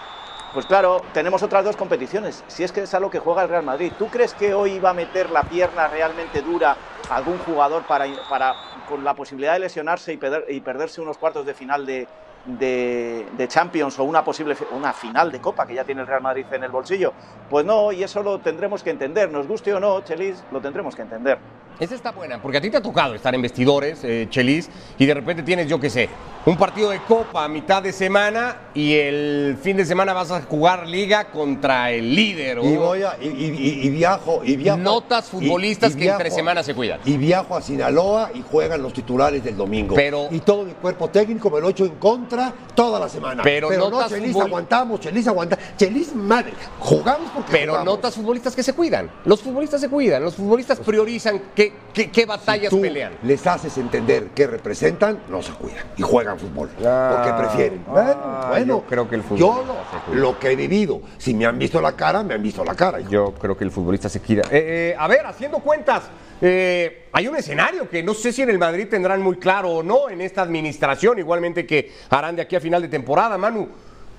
Pues 0.54 0.64
claro, 0.64 1.02
tenemos 1.12 1.42
otras 1.42 1.64
dos 1.64 1.76
competiciones. 1.76 2.44
Si 2.46 2.62
es 2.62 2.70
que 2.70 2.82
es 2.82 2.94
a 2.94 3.00
lo 3.00 3.10
que 3.10 3.18
juega 3.18 3.42
el 3.42 3.48
Real 3.48 3.64
Madrid. 3.64 3.92
¿Tú 3.98 4.06
crees 4.06 4.32
que 4.32 4.54
hoy 4.54 4.78
va 4.78 4.90
a 4.90 4.94
meter 4.94 5.28
la 5.30 5.42
pierna 5.42 5.88
realmente 5.88 6.40
dura 6.40 6.76
algún 7.10 7.38
jugador 7.38 7.82
para, 7.82 8.06
para 8.28 8.54
con 8.88 9.02
la 9.02 9.14
posibilidad 9.14 9.54
de 9.54 9.58
lesionarse 9.58 10.12
y, 10.12 10.20
y 10.48 10.60
perderse 10.60 11.00
unos 11.00 11.18
cuartos 11.18 11.44
de 11.46 11.54
final 11.54 11.84
de, 11.84 12.06
de, 12.46 13.46
Champions 13.48 13.98
o 13.98 14.04
una 14.04 14.24
posible 14.24 14.56
una 14.72 14.92
final 14.92 15.30
de 15.30 15.40
Copa 15.40 15.66
que 15.66 15.74
ya 15.74 15.84
tiene 15.84 16.00
el 16.02 16.06
Real 16.06 16.22
Madrid 16.22 16.46
en 16.52 16.64
el 16.64 16.70
bolsillo. 16.70 17.12
Pues 17.50 17.64
no, 17.64 17.92
y 17.92 18.02
eso 18.02 18.22
lo 18.22 18.38
tendremos 18.38 18.82
que 18.82 18.90
entender, 18.90 19.30
nos 19.30 19.46
guste 19.46 19.72
o 19.72 19.80
no, 19.80 20.00
Chelis, 20.02 20.42
lo 20.50 20.60
tendremos 20.60 20.94
que 20.94 21.02
entender. 21.02 21.38
Esa 21.78 21.94
está 21.94 22.10
buena, 22.10 22.40
porque 22.40 22.56
a 22.56 22.60
ti 22.60 22.70
te 22.70 22.78
ha 22.78 22.82
tocado 22.82 23.14
estar 23.14 23.34
en 23.34 23.42
vestidores, 23.42 24.02
eh, 24.02 24.28
Chelis, 24.30 24.70
y 24.98 25.04
de 25.04 25.12
repente 25.12 25.42
tienes, 25.42 25.68
yo 25.68 25.78
qué 25.78 25.90
sé, 25.90 26.08
un 26.46 26.56
partido 26.56 26.90
de 26.90 27.00
Copa 27.00 27.44
a 27.44 27.48
mitad 27.48 27.82
de 27.82 27.92
semana 27.92 28.68
y 28.72 28.94
el 28.94 29.58
fin 29.60 29.76
de 29.76 29.84
semana 29.84 30.12
vas 30.12 30.30
a 30.30 30.42
jugar 30.42 30.86
Liga 30.86 31.24
contra 31.32 31.90
el 31.90 32.14
líder. 32.14 32.58
Y, 32.62 32.76
voy 32.76 33.02
a, 33.02 33.18
y, 33.20 33.90
viajo, 33.90 34.42
y 34.44 34.56
viajo. 34.56 34.78
Notas 34.78 35.28
futbolistas 35.28 35.96
que 35.96 36.08
entre 36.08 36.30
semanas 36.30 36.64
se 36.64 36.74
cuidan. 36.74 37.00
Y 37.04 37.16
viajo 37.16 37.56
a 37.56 37.60
Sinaloa 37.60 38.30
y 38.32 38.42
juegan 38.48 38.80
los 38.80 38.92
titulares 38.92 39.42
del 39.42 39.56
domingo. 39.56 39.96
Pero, 39.96 40.28
y 40.30 40.38
todo 40.38 40.62
mi 40.62 40.72
cuerpo 40.74 41.10
técnico 41.10 41.50
me 41.50 41.60
lo 41.60 41.68
echo 41.68 41.84
en 41.84 41.96
contra 41.96 42.54
toda 42.76 43.00
la 43.00 43.08
semana. 43.08 43.42
Pero, 43.42 43.68
no, 43.72 44.08
Chelis, 44.08 44.36
aguantamos, 44.36 45.00
Chelis, 45.00 45.26
aguantamos. 45.26 45.64
Chelis, 45.76 46.14
madre, 46.14 46.52
jugamos 46.78 47.28
porque 47.34 47.50
Pero 47.50 47.82
notas 47.82 48.14
futbolistas 48.14 48.54
que 48.54 48.62
se 48.62 48.72
cuidan. 48.72 49.10
Los 49.24 49.42
futbolistas 49.42 49.80
se 49.80 49.88
cuidan, 49.88 50.22
los 50.22 50.36
futbolistas 50.36 50.78
priorizan 50.78 51.42
que 51.56 51.65
¿Qué, 51.92 52.04
qué, 52.04 52.10
qué 52.10 52.26
batallas 52.26 52.70
tú 52.70 52.80
pelean? 52.80 53.12
les 53.22 53.46
haces 53.46 53.76
entender 53.78 54.28
qué 54.34 54.46
representan, 54.46 55.20
no 55.28 55.42
se 55.42 55.52
cuidan 55.52 55.84
y 55.96 56.02
juegan 56.02 56.38
fútbol. 56.38 56.70
Ah, 56.84 57.12
porque 57.16 57.46
prefieren. 57.46 57.84
ah, 57.88 57.92
bueno, 57.92 58.48
bueno, 58.48 58.66
yo 58.66 58.82
creo 58.86 59.08
que 59.08 59.14
el 59.16 59.22
fútbol 59.22 59.38
yo 59.38 59.64
no 59.66 60.14
lo, 60.14 60.20
lo 60.32 60.38
que 60.38 60.50
he 60.50 60.56
vivido, 60.56 61.00
si 61.18 61.34
me 61.34 61.46
han 61.46 61.58
visto 61.58 61.80
la 61.80 61.92
cara, 61.92 62.22
me 62.22 62.34
han 62.34 62.42
visto 62.42 62.64
la 62.64 62.74
cara. 62.74 63.00
hijo. 63.00 63.10
Yo 63.10 63.34
creo 63.34 63.56
que 63.56 63.64
el 63.64 63.70
futbolista 63.70 64.08
se 64.08 64.20
quiera. 64.20 64.42
Eh, 64.50 64.92
eh, 64.92 64.96
a 64.98 65.08
ver, 65.08 65.26
haciendo 65.26 65.58
cuentas, 65.58 66.04
eh, 66.40 67.06
hay 67.12 67.28
un 67.28 67.36
escenario 67.36 67.88
que 67.88 68.02
no 68.02 68.14
sé 68.14 68.32
si 68.32 68.42
en 68.42 68.50
el 68.50 68.58
Madrid 68.58 68.88
tendrán 68.90 69.22
muy 69.22 69.36
claro 69.36 69.70
o 69.70 69.82
no 69.82 70.10
en 70.10 70.20
esta 70.20 70.42
administración, 70.42 71.18
igualmente 71.18 71.66
que 71.66 71.92
harán 72.10 72.36
de 72.36 72.42
aquí 72.42 72.56
a 72.56 72.60
final 72.60 72.82
de 72.82 72.88
temporada, 72.88 73.38
Manu. 73.38 73.68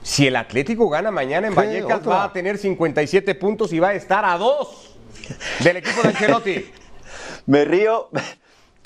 Si 0.01 0.25
el 0.25 0.35
Atlético 0.35 0.89
gana 0.89 1.11
mañana 1.11 1.47
en 1.47 1.55
Vallecas, 1.55 1.99
otra. 1.99 2.11
va 2.11 2.23
a 2.25 2.33
tener 2.33 2.57
57 2.57 3.35
puntos 3.35 3.73
y 3.73 3.79
va 3.79 3.89
a 3.89 3.93
estar 3.93 4.23
a 4.23 4.37
dos 4.37 4.95
del 5.59 5.77
equipo 5.77 6.01
de 6.01 6.09
Ancelotti. 6.09 6.65
Me 7.47 7.65
río, 7.65 8.09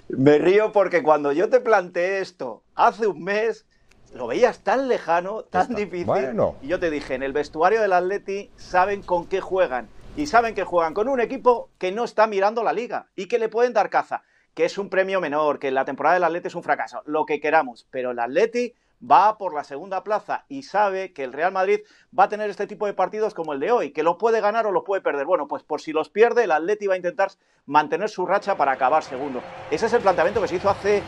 me 0.10 0.38
río 0.38 0.72
porque 0.72 1.03
cuando 1.03 1.32
yo 1.32 1.50
te 1.50 1.60
planteé 1.60 2.20
esto 2.20 2.63
hace 2.75 3.08
un 3.08 3.24
mes, 3.24 3.65
lo 4.13 4.27
veías 4.27 4.60
tan 4.60 4.88
lejano, 4.88 5.44
tan 5.44 5.63
Está- 5.63 5.75
difícil. 5.75 6.06
bueno. 6.06 6.56
Y 6.62 6.68
yo 6.68 6.80
te 6.80 6.89
dije, 6.89 7.15
en 7.15 7.24
el 7.24 7.34
vestuario 7.34 7.82
del 7.82 7.91
Atleti 7.94 8.50
saben 8.58 9.01
con 9.01 9.25
qué 9.27 9.41
juegan. 9.41 9.89
Y 10.18 10.27
saben 10.27 10.53
que 10.53 10.63
juegan 10.65 10.94
con 10.94 11.08
un 11.08 11.22
equipo 11.22 11.70
que 11.77 11.91
no 11.91 12.03
está 12.03 12.27
mirando 12.27 12.63
la 12.63 12.74
liga 12.74 13.08
y 13.15 13.27
que 13.27 13.39
le 13.39 13.50
pueden 13.50 13.74
dar 13.74 13.89
caza. 13.89 14.24
Que 14.53 14.65
es 14.65 14.77
un 14.77 14.89
premio 14.89 15.22
menor, 15.22 15.60
que 15.60 15.72
la 15.72 15.86
temporada 15.86 16.15
del 16.15 16.25
Atleti 16.25 16.48
es 16.50 16.56
un 16.56 16.63
fracaso, 16.63 17.01
lo 17.06 17.25
que 17.25 17.39
queramos. 17.39 17.88
Pero 17.89 18.12
el 18.12 18.20
Atleti 18.20 18.74
va 19.01 19.38
por 19.38 19.53
la 19.53 19.63
segunda 19.63 20.03
plaza 20.03 20.46
y 20.48 20.63
sabe 20.63 21.13
que 21.13 21.24
el 21.24 21.34
Real 21.34 21.51
Madrid 21.51 21.81
va 22.17 22.25
a 22.25 22.29
tener 22.29 22.50
este 22.50 22.67
tipo 22.67 22.86
de 22.86 22.93
partidos 22.93 23.34
como 23.34 23.53
el 23.53 23.60
de 23.60 23.72
hoy, 23.72 23.91
que 23.91 24.03
lo 24.03 24.17
puede 24.17 24.41
ganar 24.41 24.67
o 24.67 24.72
lo 24.72 24.84
puede 24.84 25.01
perder. 25.01 25.25
Bueno, 25.25 25.48
pues 25.48 25.63
por 25.63 25.81
si 25.81 25.91
los 25.91 26.10
pierde, 26.10 26.43
el 26.43 26.51
Atleti 26.51 26.88
va 26.88 26.93
a 26.93 26.98
intentar 26.98 27.31
mantener 27.65 28.10
su 28.10 28.25
racha 28.25 28.55
para 28.55 28.74
acabar 28.74 29.03
segundo. 29.03 29.41
Ese 29.70 29.86
es 29.86 29.93
el 29.93 30.01
planteamiento 30.01 30.41
que 30.41 30.48
se 30.48 30.55
hizo 30.55 30.70
hace, 30.70 31.01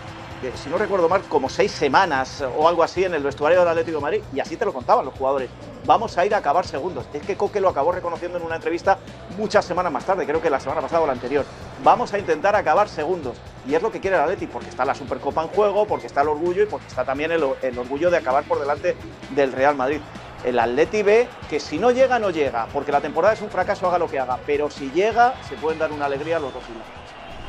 si 0.55 0.69
no 0.69 0.77
recuerdo 0.77 1.07
mal, 1.07 1.21
como 1.23 1.49
seis 1.49 1.71
semanas 1.71 2.43
o 2.57 2.67
algo 2.67 2.83
así 2.83 3.03
en 3.03 3.13
el 3.13 3.23
vestuario 3.23 3.59
del 3.59 3.67
Atlético 3.67 3.97
de 3.97 4.01
Madrid, 4.01 4.21
y 4.33 4.39
así 4.39 4.57
te 4.57 4.65
lo 4.65 4.73
contaban 4.73 5.05
los 5.05 5.13
jugadores. 5.13 5.49
Vamos 5.85 6.17
a 6.17 6.25
ir 6.25 6.33
a 6.33 6.37
acabar 6.37 6.65
segundos. 6.65 7.05
Es 7.13 7.21
que 7.23 7.35
Coque 7.35 7.59
lo 7.59 7.69
acabó 7.69 7.91
reconociendo 7.91 8.37
en 8.37 8.45
una 8.45 8.55
entrevista 8.55 8.97
muchas 9.37 9.65
semanas 9.65 9.91
más 9.91 10.05
tarde, 10.05 10.25
creo 10.25 10.41
que 10.41 10.49
la 10.49 10.59
semana 10.59 10.81
pasada 10.81 11.01
o 11.01 11.07
la 11.07 11.13
anterior. 11.13 11.45
Vamos 11.83 12.13
a 12.13 12.19
intentar 12.19 12.55
acabar 12.55 12.87
segundos. 12.87 13.37
Y 13.67 13.75
es 13.75 13.81
lo 13.81 13.91
que 13.91 13.99
quiere 13.99 14.15
el 14.17 14.23
Atleti, 14.23 14.47
porque 14.47 14.69
está 14.69 14.85
la 14.85 14.95
Supercopa 14.95 15.43
en 15.43 15.49
juego, 15.49 15.85
porque 15.85 16.07
está 16.07 16.21
el 16.21 16.29
orgullo 16.29 16.63
y 16.63 16.65
porque 16.65 16.87
está 16.87 17.03
también 17.03 17.31
el, 17.31 17.43
orgullo 17.43 18.09
de 18.09 18.17
acabar 18.17 18.43
por 18.43 18.59
delante 18.59 18.95
del 19.31 19.51
Real 19.51 19.75
Madrid. 19.75 19.99
El 20.43 20.59
Atleti 20.59 21.03
ve 21.03 21.27
que 21.49 21.59
si 21.59 21.79
no 21.79 21.91
llega, 21.91 22.19
no 22.19 22.29
llega, 22.29 22.67
porque 22.73 22.91
la 22.91 22.99
temporada 22.99 23.33
es 23.33 23.41
un 23.41 23.49
fracaso, 23.49 23.87
haga 23.87 23.97
lo 23.97 24.09
que 24.09 24.19
haga. 24.19 24.39
Pero 24.45 24.69
si 24.69 24.91
llega, 24.91 25.33
se 25.47 25.55
pueden 25.55 25.79
dar 25.79 25.91
una 25.91 26.05
alegría 26.05 26.39
los 26.39 26.53
dos. 26.53 26.63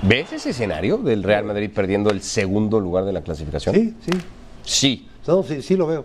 ¿Ves 0.03 0.33
ese 0.33 0.51
escenario 0.51 0.99
del 0.99 1.23
Real 1.23 1.45
Madrid 1.45 1.71
perdiendo 1.75 2.11
el 2.11 2.23
segundo 2.23 2.81
lugar 2.81 3.05
de 3.05 3.13
la 3.13 3.23
clasificación? 3.23 3.75
Sí, 3.75 3.95
sí. 4.05 4.13
Sí. 4.65 5.09
No, 5.27 5.43
sí, 5.43 5.63
sí 5.63 5.77
lo 5.77 5.87
veo. 5.87 6.05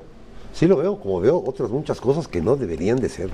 Sí 0.53 0.67
lo 0.67 0.77
veo, 0.77 0.99
como 0.99 1.19
veo 1.19 1.43
otras 1.45 1.69
muchas 1.69 1.99
cosas 2.01 2.27
que 2.27 2.41
no 2.41 2.55
deberían 2.55 2.99
de 2.99 3.09
ser. 3.09 3.29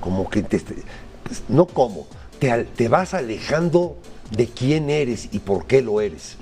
Como 0.00 0.28
que 0.28 0.42
te, 0.42 0.58
pues, 0.58 1.42
no 1.48 1.66
como, 1.66 2.06
te, 2.38 2.64
te 2.64 2.88
vas 2.88 3.14
alejando 3.14 3.96
de 4.30 4.46
quién 4.46 4.90
eres 4.90 5.28
y 5.32 5.38
por 5.38 5.66
qué 5.66 5.82
lo 5.82 6.00
eres. 6.00 6.36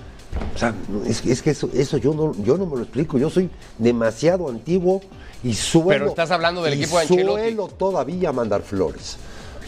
O 0.55 0.59
sea, 0.59 0.75
es, 1.07 1.25
es 1.27 1.43
que 1.43 1.51
eso, 1.51 1.69
eso 1.75 1.97
yo, 1.97 2.15
no, 2.15 2.35
yo 2.43 2.57
no 2.57 2.67
me 2.67 2.77
lo 2.77 2.83
explico. 2.83 3.19
Yo 3.19 3.31
soy 3.31 3.51
demasiado 3.79 4.49
antiguo 4.49 5.01
y 5.43 5.55
suelo. 5.55 5.89
Pero 5.89 6.09
estás 6.09 6.31
hablando 6.31 6.63
del 6.63 6.75
equipo 6.75 6.97
de 6.97 7.03
Ancelotti. 7.03 7.43
Suelo 7.43 7.69
todavía 7.69 8.33
mandar 8.33 8.63
flores. 8.63 9.17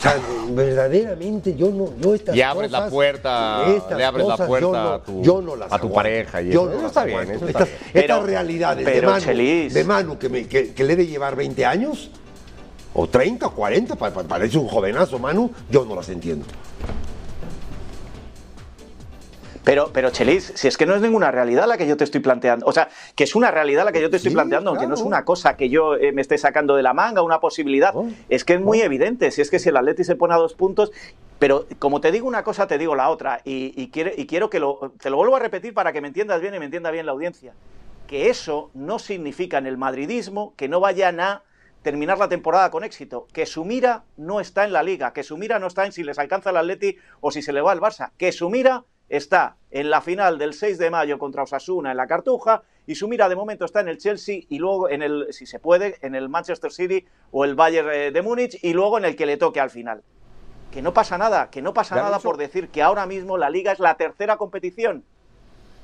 O 0.01 0.03
sea, 0.03 0.17
verdaderamente 0.53 1.55
yo 1.55 1.69
no, 1.71 1.91
yo 2.01 2.15
estas 2.15 2.35
Y 2.35 2.41
abres 2.41 2.71
la 2.71 2.79
cosas- 2.79 2.91
puerta, 2.91 3.65
estas 3.77 3.99
le 3.99 4.05
abres 4.07 4.27
la 4.27 4.33
cosas 4.33 4.47
puerta 4.49 4.67
yo 4.67 4.73
no- 4.73 4.89
a 4.95 5.03
tu- 5.03 5.23
yo 5.23 5.43
no 5.43 5.57
las 5.57 5.71
a 5.71 5.79
tu 5.79 5.93
pareja 5.93 6.41
y 6.41 6.47
yo 6.51 6.63
eso. 6.63 6.71
no 6.71 6.77
las 6.79 6.87
está 6.87 7.05
bien, 7.05 7.21
eso 7.21 7.33
está 7.47 7.47
Estas, 7.47 7.67
bien. 7.69 7.79
estas 7.85 8.03
Pero- 8.17 8.23
realidades 8.27 8.87
de 8.87 8.93
pero, 8.93 9.11
Manu, 9.11 9.25
Chelis. 9.25 9.75
de 9.75 9.85
Manu 9.85 10.19
que, 10.19 10.29
me- 10.31 10.47
que, 10.49 10.73
que 10.73 10.85
le 10.85 10.97
debe 10.97 11.07
llevar 11.07 11.37
20 11.37 11.67
años, 11.67 12.11
o 12.95 13.07
30, 13.11 13.49
o 13.49 13.51
40, 13.55 13.95
pa- 13.95 14.11
pa- 14.11 14.25
parece 14.25 14.57
un 14.57 14.69
jovenazo 14.69 15.19
Manu, 15.19 15.51
yo 15.71 15.85
no 15.85 15.95
las 15.95 16.09
entiendo. 16.09 16.47
Pero, 19.65 19.91
pero 19.93 20.11
Chelis, 20.11 20.53
si 20.57 20.69
es 20.69 20.77
que 20.79 20.87
no 20.87 20.95
es 20.95 21.03
ninguna 21.03 21.31
realidad 21.31 21.67
la 21.69 21.77
que 21.77 21.87
yo 21.87 21.97
te 21.97 22.05
estoy 22.05 22.21
planteando. 22.21 22.65
O 22.67 22.73
sea, 22.73 22.89
que 23.15 23.25
es 23.25 23.35
una 23.35 23.51
realidad 23.51 23.85
la 23.85 23.93
que 23.93 24.01
yo 24.01 24.09
te 24.09 24.17
estoy 24.17 24.31
Sí, 24.31 24.35
planteando, 24.35 24.71
aunque 24.71 24.87
no 24.87 24.95
claro. 24.95 25.01
es 25.03 25.07
una 25.07 25.25
cosa 25.25 25.57
que 25.57 25.69
yo 25.69 25.97
eh, 25.97 26.13
me 26.13 26.23
esté 26.23 26.39
sacando 26.39 26.77
de 26.77 26.83
la 26.83 26.95
manga, 26.95 27.23
una 27.23 27.41
posibilidad. 27.41 27.93
No, 27.93 28.09
es 28.29 28.45
que 28.45 28.55
es 28.55 28.61
muy 28.61 28.81
evidente. 28.81 29.31
Si 29.31 29.43
es 29.43 29.51
que 29.51 29.59
si 29.59 29.69
el 29.69 29.77
Atleti 29.77 30.05
se 30.05 30.17
pone 30.17 30.35
a 30.35 30.39
dos 30.39 30.55
puntos. 30.55 30.93
Pero 31.39 31.67
como 31.79 32.01
te 32.01 32.11
digo 32.13 32.27
una 32.27 32.43
cosa, 32.43 32.67
te 32.67 32.79
digo 32.79 32.95
la 32.95 33.11
otra. 33.11 33.41
Y, 33.45 33.73
y 33.81 33.91
quiere- 33.91 34.15
y 34.17 34.27
quiero 34.27 34.49
que 34.51 34.61
lo. 34.61 34.93
Te 35.01 35.11
lo 35.11 35.17
vuelvo 35.17 35.37
a 35.37 35.41
repetir 35.41 35.75
para 35.75 35.93
que 35.93 36.01
me 36.01 36.09
entiendas 36.09 36.41
bien 36.41 36.55
y 36.55 36.59
me 36.59 36.65
entienda 36.67 36.91
bien 36.91 37.07
la 37.07 37.13
audiencia. 37.13 37.53
Que 38.07 38.29
eso 38.31 38.71
no 38.75 38.99
significa 38.99 39.59
en 39.59 39.67
el 39.67 39.77
madridismo 39.77 40.55
que 40.57 40.69
no 40.69 40.81
vayan 40.81 41.21
a 41.21 41.43
terminar 41.83 42.19
la 42.19 42.29
temporada 42.29 42.71
con 42.71 42.85
éxito, 42.85 43.27
que 43.33 43.47
su 43.47 43.65
mira 43.65 44.05
no 44.17 44.41
está 44.41 44.65
en 44.65 44.73
la 44.73 44.83
liga, 44.83 45.13
que 45.15 45.23
su 45.23 45.39
mira 45.39 45.59
no 45.59 45.67
está 45.67 45.87
en 45.87 45.93
si 45.93 46.03
les 46.03 46.19
alcanza 46.19 46.51
el 46.51 46.59
Atleti 46.59 46.97
o 47.21 47.31
si 47.31 47.41
se 47.41 47.55
le 47.55 47.63
va 47.63 47.73
el 47.73 47.81
Barça, 47.81 48.11
que 48.19 48.33
su 48.33 48.51
mira 48.51 48.85
está 49.11 49.57
en 49.71 49.91
la 49.91 50.01
final 50.01 50.39
del 50.39 50.55
6 50.55 50.79
de 50.79 50.89
mayo 50.89 51.19
contra 51.19 51.43
Osasuna 51.43 51.91
en 51.91 51.97
la 51.97 52.07
Cartuja 52.07 52.63
y 52.87 52.95
su 52.95 53.09
mira 53.09 53.29
de 53.29 53.37
momento 53.37 53.65
está 53.65 53.81
en 53.81 53.89
el 53.89 53.99
Chelsea 53.99 54.43
y 54.49 54.59
luego 54.59 54.89
en 54.89 55.03
el, 55.03 55.27
si 55.31 55.47
se 55.47 55.59
puede, 55.59 55.99
en 56.01 56.15
el 56.15 56.29
Manchester 56.29 56.73
City 56.73 57.05
o 57.33 57.45
el 57.45 57.55
Bayern 57.55 57.91
eh, 57.93 58.11
de 58.13 58.23
Múnich 58.23 58.59
y 58.63 58.73
luego 58.73 58.99
en 58.99 59.05
el 59.05 59.17
que 59.17 59.27
le 59.27 59.37
toque 59.37 59.61
al 59.61 59.71
final. 59.71 60.03
Que 60.71 60.81
no 60.81 60.95
pasa 60.95 61.19
nada, 61.19 61.51
que 61.51 61.61
no 61.61 61.75
pasa 61.75 61.97
nada 61.97 62.21
por 62.21 62.37
decir 62.37 62.69
que 62.69 62.83
ahora 62.83 63.05
mismo 63.05 63.37
la 63.37 63.51
liga 63.51 63.73
es 63.73 63.81
la 63.81 63.97
tercera 63.97 64.37
competición. 64.37 65.05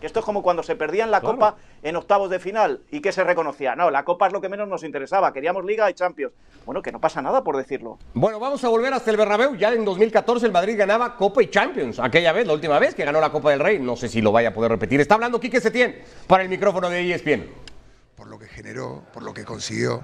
Que 0.00 0.06
esto 0.06 0.18
es 0.20 0.24
como 0.26 0.42
cuando 0.42 0.62
se 0.62 0.76
perdían 0.76 1.10
la 1.10 1.20
Claro. 1.20 1.36
Copa 1.36 1.56
en 1.82 1.96
octavos 1.96 2.28
de 2.28 2.38
final 2.38 2.80
y 2.90 3.00
que 3.00 3.12
se 3.12 3.24
reconocía. 3.24 3.74
No, 3.74 3.90
la 3.90 4.04
Copa 4.04 4.26
es 4.26 4.32
lo 4.32 4.40
que 4.42 4.48
menos 4.50 4.68
nos 4.68 4.82
interesaba. 4.84 5.32
Queríamos 5.32 5.64
Liga 5.64 5.88
y 5.90 5.94
Champions. 5.94 6.34
Bueno, 6.66 6.82
que 6.82 6.92
no 6.92 7.00
pasa 7.00 7.22
nada 7.22 7.42
por 7.42 7.56
decirlo. 7.56 7.98
Bueno, 8.12 8.38
vamos 8.38 8.62
a 8.64 8.68
volver 8.68 8.92
hasta 8.92 9.10
el 9.10 9.16
Bernabéu. 9.16 9.54
Ya 9.56 9.72
en 9.72 9.84
2014 9.84 10.44
el 10.46 10.52
Madrid 10.52 10.76
ganaba 10.76 11.16
Copa 11.16 11.42
y 11.42 11.46
Champions. 11.48 11.98
Aquella 11.98 12.32
vez, 12.32 12.46
la 12.46 12.52
última 12.52 12.78
vez 12.78 12.94
que 12.94 13.04
ganó 13.04 13.20
la 13.20 13.30
Copa 13.30 13.50
del 13.50 13.60
Rey. 13.60 13.78
No 13.78 13.96
sé 13.96 14.08
si 14.08 14.20
lo 14.20 14.32
vaya 14.32 14.50
a 14.50 14.52
poder 14.52 14.70
repetir. 14.70 15.00
Está 15.00 15.14
hablando 15.14 15.40
Quique 15.40 15.60
Setién 15.60 16.02
para 16.26 16.42
el 16.42 16.48
micrófono 16.50 16.90
de 16.90 17.00
E 17.00 17.14
ESPN. 17.14 17.46
por 18.16 18.26
lo 18.28 18.38
que 18.38 18.46
generó, 18.48 19.02
por 19.14 19.22
lo 19.22 19.32
que 19.32 19.44
consiguió. 19.44 20.02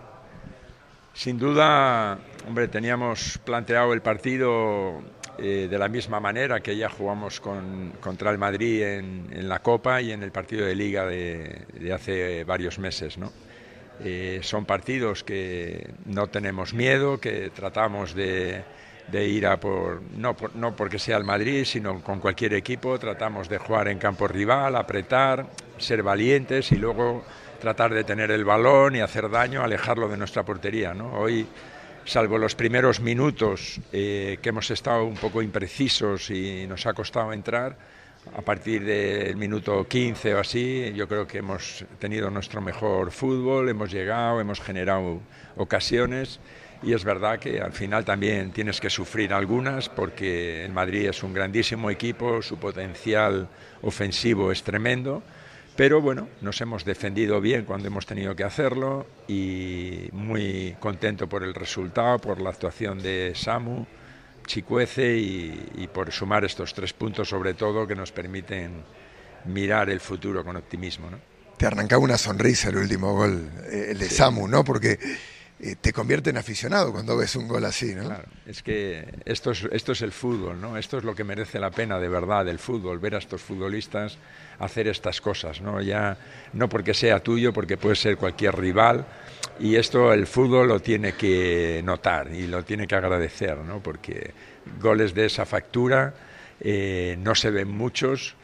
Sin 1.15 1.39
duda, 1.39 2.19
hombre, 2.49 2.69
teníamos 2.69 3.39
planteado 3.45 3.93
el 3.93 4.01
partido 4.01 5.03
eh, 5.39 5.67
de 5.71 5.79
la 5.79 5.89
misma 5.89 6.21
manera 6.21 6.61
que 6.61 6.77
ya 6.77 6.89
jugamos 6.89 7.41
con- 7.41 7.93
contra 8.01 8.31
el 8.31 8.39
Madrid 8.39 8.83
en, 8.83 9.27
en 9.33 9.49
la 9.49 9.61
Copa 9.61 10.01
y 10.01 10.13
en 10.13 10.23
el 10.23 10.31
partido 10.31 10.67
de 10.67 10.75
Liga 10.75 11.07
de, 11.07 11.63
de 11.73 11.93
hace 11.93 12.45
varios 12.45 12.79
meses, 12.79 13.19
¿no? 13.19 13.33
Eh, 14.05 14.41
son 14.43 14.65
partidos 14.65 15.23
que 15.23 15.91
no 16.07 16.27
tenemos 16.27 16.75
miedo, 16.75 17.19
que 17.21 17.51
tratamos 17.51 18.15
de, 18.15 18.63
de 19.09 19.29
ir 19.29 19.47
a 19.47 19.59
por 19.61 20.03
no, 20.17 20.35
por, 20.35 20.57
no 20.57 20.75
porque 20.75 20.99
sea 20.99 21.19
el 21.19 21.25
Madrid, 21.25 21.65
sino 21.65 22.03
con 22.03 22.19
cualquier 22.19 22.55
equipo, 22.55 22.99
tratamos 22.99 23.49
de 23.49 23.59
jugar 23.59 23.89
en 23.89 23.99
campo 23.99 24.27
rival, 24.27 24.75
apretar, 24.77 25.47
ser 25.79 26.03
valientes 26.03 26.73
y 26.73 26.77
luego 26.77 27.23
tratar 27.61 27.95
de 27.95 28.03
tener 28.03 28.33
el 28.33 28.45
balón 28.45 28.97
y 28.97 29.01
hacer 29.01 29.31
daño, 29.31 29.63
alejarlo 29.63 30.09
de 30.09 30.17
nuestra 30.17 30.43
portería. 30.43 30.95
¿no? 30.95 31.13
Hoy, 31.13 31.47
salvo 32.05 32.39
los 32.39 32.55
primeros 32.55 33.01
minutos 33.01 33.81
eh, 33.93 34.39
que 34.43 34.49
hemos 34.49 34.71
estado 34.71 35.05
un 35.05 35.15
poco 35.15 35.43
imprecisos 35.43 36.31
y 36.31 36.67
nos 36.67 36.87
ha 36.87 36.95
costado 36.95 37.33
entrar, 37.33 37.77
a 38.37 38.43
partir 38.43 38.85
del 38.85 39.37
minuto 39.37 39.87
15 39.87 40.35
o 40.35 40.39
así, 40.39 40.93
yo 40.95 41.09
creo 41.09 41.27
que 41.27 41.39
hemos 41.39 41.85
tenido 41.99 42.31
nuestro 42.31 42.61
mejor 42.61 43.11
fútbol, 43.11 43.69
hemos 43.69 43.91
llegado, 43.91 44.41
hemos 44.41 44.61
generado 44.61 45.21
ocasiones 45.57 46.39
y 46.85 46.93
es 46.93 47.05
verdad 47.05 47.39
que 47.39 47.61
al 47.61 47.73
final 47.73 48.05
también 48.05 48.53
tienes 48.53 48.81
que 48.81 48.91
sufrir 48.91 49.33
algunas 49.33 49.89
porque 49.89 50.65
el 50.65 50.73
Madrid 50.73 51.09
es 51.09 51.23
un 51.23 51.33
grandísimo 51.33 51.91
equipo, 51.91 52.43
su 52.43 52.59
potencial 52.59 53.49
ofensivo 53.83 54.53
es 54.53 54.63
tremendo, 54.63 55.23
pero 55.83 56.01
bueno, 56.01 56.29
nos 56.43 56.61
hemos 56.61 56.85
defendido 56.85 57.41
bien 57.41 57.65
cuando 57.65 57.89
hemos 57.89 58.07
tenido 58.07 58.37
que 58.37 58.45
hacerlo 58.45 59.05
y 59.27 60.09
muy 60.13 60.77
contento 60.79 61.29
por 61.29 61.43
el 61.43 61.55
resultado, 61.55 62.21
por 62.21 62.41
la 62.41 62.51
actuación 62.51 63.03
de 63.03 63.33
Samu. 63.35 63.85
Chicuece 64.47 65.17
y, 65.17 65.71
y 65.79 65.89
por 65.89 66.13
sumar 66.13 66.45
estos 66.45 66.73
tres 66.73 66.93
puntos 66.93 67.29
sobre 67.29 67.55
todo 67.55 67.85
que 67.85 67.97
nos 67.97 68.13
permiten 68.13 68.85
mirar 69.47 69.91
el 69.91 69.99
futuro 69.99 70.45
con 70.45 70.55
optimismo. 70.55 71.11
¿no? 71.11 71.19
Te 71.57 71.67
arrancaba 71.67 72.01
una 72.01 72.17
sonrisa 72.17 72.69
el 72.69 72.77
último 72.77 73.15
gol, 73.15 73.51
eh, 73.69 73.89
el 73.91 73.99
de 73.99 74.09
Samu, 74.09 74.47
¿no? 74.47 74.63
Porque 74.63 75.01
eh, 75.65 75.77
te 75.81 75.93
convierte 75.93 76.31
en 76.31 76.37
aficionado 76.37 76.91
cuando 76.91 77.17
ves 77.17 77.37
un 77.37 77.47
gol 77.47 77.65
así, 77.65 77.95
¿no? 77.95 78.03
Claro, 78.03 78.25
es 78.47 78.65
que 78.65 79.07
esto 79.25 79.53
es, 79.53 79.69
esto 79.71 79.93
es 79.93 80.03
el 80.03 80.11
fútbol, 80.11 80.61
¿no? 80.61 80.77
Esto 80.77 80.99
es 80.99 81.05
lo 81.05 81.15
que 81.15 81.23
merece 81.23 81.61
la 81.61 81.71
pena 81.71 82.01
de 82.01 82.09
verdad 82.09 82.45
del 82.45 82.59
fútbol, 82.59 82.99
ver 82.99 83.15
a 83.15 83.19
estos 83.19 83.43
futbolistas 83.43 84.19
hacer 84.59 84.89
estas 84.89 85.21
cosas, 85.21 85.61
¿no? 85.61 85.81
Ya 85.81 86.17
no 86.53 86.69
porque 86.69 86.95
sea 86.95 87.21
tuyo, 87.21 87.53
porque 87.53 87.77
puede 87.77 87.97
ser 87.97 88.17
cualquier 88.17 88.57
rival 88.57 89.05
y 89.59 89.77
esto 89.77 90.13
el 90.13 90.27
fútbol 90.27 90.69
lo 90.69 90.81
tiene 90.81 91.13
que 91.13 91.81
notar 91.85 92.33
y 92.33 92.47
lo 92.47 92.65
tiene 92.65 92.87
que 92.87 92.95
agradecer, 92.95 93.59
¿no? 93.59 93.83
Porque 93.83 94.33
goles 94.81 95.15
de 95.15 95.27
esa 95.27 95.47
factura 95.47 96.15
eh, 96.61 97.17
no 97.19 97.35
se 97.35 97.51
ven 97.51 97.69
muchos, 97.69 98.35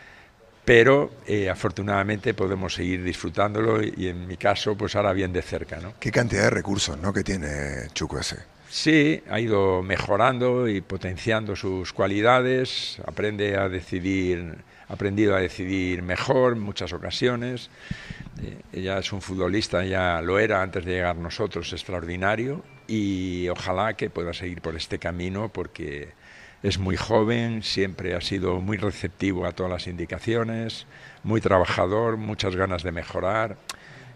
pero 0.64 1.12
eh, 1.26 1.48
afortunadamente 1.48 2.34
podemos 2.34 2.74
seguir 2.74 3.02
disfrutándolo 3.02 3.82
y, 3.82 4.08
en 4.08 4.26
mi 4.26 4.36
caso, 4.36 4.76
pues 4.76 4.96
ahora 4.96 5.12
bien 5.12 5.32
de 5.32 5.42
cerca. 5.42 5.78
¿no? 5.78 5.94
Qué 5.98 6.10
cantidad 6.10 6.42
de 6.42 6.50
recursos 6.50 6.98
¿no? 6.98 7.12
que 7.12 7.24
tiene 7.24 7.88
Chuco 7.94 8.18
ese. 8.18 8.36
Sí, 8.70 9.22
ha 9.30 9.40
ido 9.40 9.82
mejorando 9.82 10.68
y 10.68 10.82
potenciando 10.82 11.56
sus 11.56 11.94
cualidades, 11.94 13.00
aprende 13.06 13.56
a 13.56 13.70
decidir, 13.70 14.56
ha 14.88 14.92
aprendido 14.92 15.34
a 15.34 15.40
decidir 15.40 16.02
mejor 16.02 16.52
en 16.52 16.60
muchas 16.60 16.92
ocasiones. 16.92 17.70
Eh, 18.42 18.58
ella 18.74 18.98
es 18.98 19.10
un 19.12 19.22
futbolista, 19.22 19.84
ya 19.86 20.20
lo 20.20 20.38
era 20.38 20.60
antes 20.60 20.84
de 20.84 20.92
llegar 20.92 21.16
nosotros, 21.16 21.72
extraordinario. 21.72 22.62
Y 22.86 23.48
ojalá 23.48 23.94
que 23.94 24.10
pueda 24.10 24.34
seguir 24.34 24.60
por 24.60 24.76
este 24.76 24.98
camino 24.98 25.48
porque 25.48 26.10
es 26.62 26.78
muy 26.78 26.96
joven, 26.98 27.62
siempre 27.62 28.14
ha 28.14 28.20
sido 28.20 28.60
muy 28.60 28.76
receptivo 28.76 29.46
a 29.46 29.52
todas 29.52 29.72
las 29.72 29.86
indicaciones, 29.86 30.86
muy 31.22 31.40
trabajador, 31.40 32.18
muchas 32.18 32.54
ganas 32.54 32.82
de 32.82 32.92
mejorar 32.92 33.56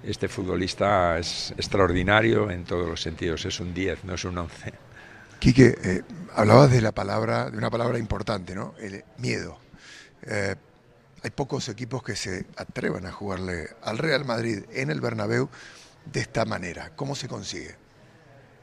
este 0.02 0.28
futbolista 0.28 1.18
es 1.18 1.52
extraordinario 1.56 2.50
en 2.50 2.64
todos 2.64 2.88
los 2.88 3.00
sentidos, 3.00 3.44
es 3.44 3.60
un 3.60 3.72
10, 3.72 4.04
no 4.04 4.14
es 4.14 4.24
un 4.24 4.38
11. 4.38 4.72
Quique, 5.38 5.74
eh, 5.82 6.02
hablabas 6.34 6.70
de 6.70 6.80
la 6.80 6.92
palabra, 6.92 7.50
de 7.50 7.58
una 7.58 7.70
palabra 7.70 7.98
importante, 7.98 8.54
¿no? 8.54 8.74
El 8.78 9.04
miedo. 9.18 9.58
Eh, 10.22 10.54
hay 11.22 11.30
pocos 11.30 11.68
equipos 11.68 12.02
que 12.02 12.16
se 12.16 12.46
atrevan 12.56 13.06
a 13.06 13.12
jugarle 13.12 13.68
al 13.82 13.98
Real 13.98 14.24
Madrid 14.24 14.64
en 14.72 14.90
el 14.90 15.00
Bernabéu 15.00 15.48
de 16.04 16.20
esta 16.20 16.44
manera. 16.44 16.90
¿Cómo 16.96 17.14
se 17.14 17.28
consigue? 17.28 17.76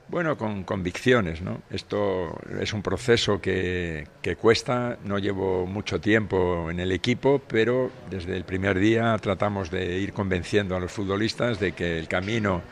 Bueno, 0.10 0.40
con 0.40 0.64
convicciones, 0.64 1.40
¿no? 1.40 1.62
Esto 1.70 2.36
es 2.60 2.74
un 2.74 2.82
proceso 2.82 3.40
que, 3.40 4.08
que, 4.24 4.36
cuesta, 4.36 4.98
no 5.06 5.20
llevo 5.20 5.68
mucho 5.68 6.02
tiempo 6.02 6.72
en 6.72 6.80
el 6.80 6.92
equipo, 6.92 7.40
pero 7.48 7.92
desde 8.10 8.36
el 8.36 8.44
primer 8.44 8.80
día 8.80 9.16
tratamos 9.22 9.70
de 9.70 10.00
ir 10.00 10.12
convenciendo 10.12 10.76
a 10.76 10.80
los 10.80 10.92
futbolistas 10.92 11.60
de 11.60 11.74
que 11.74 12.00
el 12.00 12.08
camino 12.08 12.64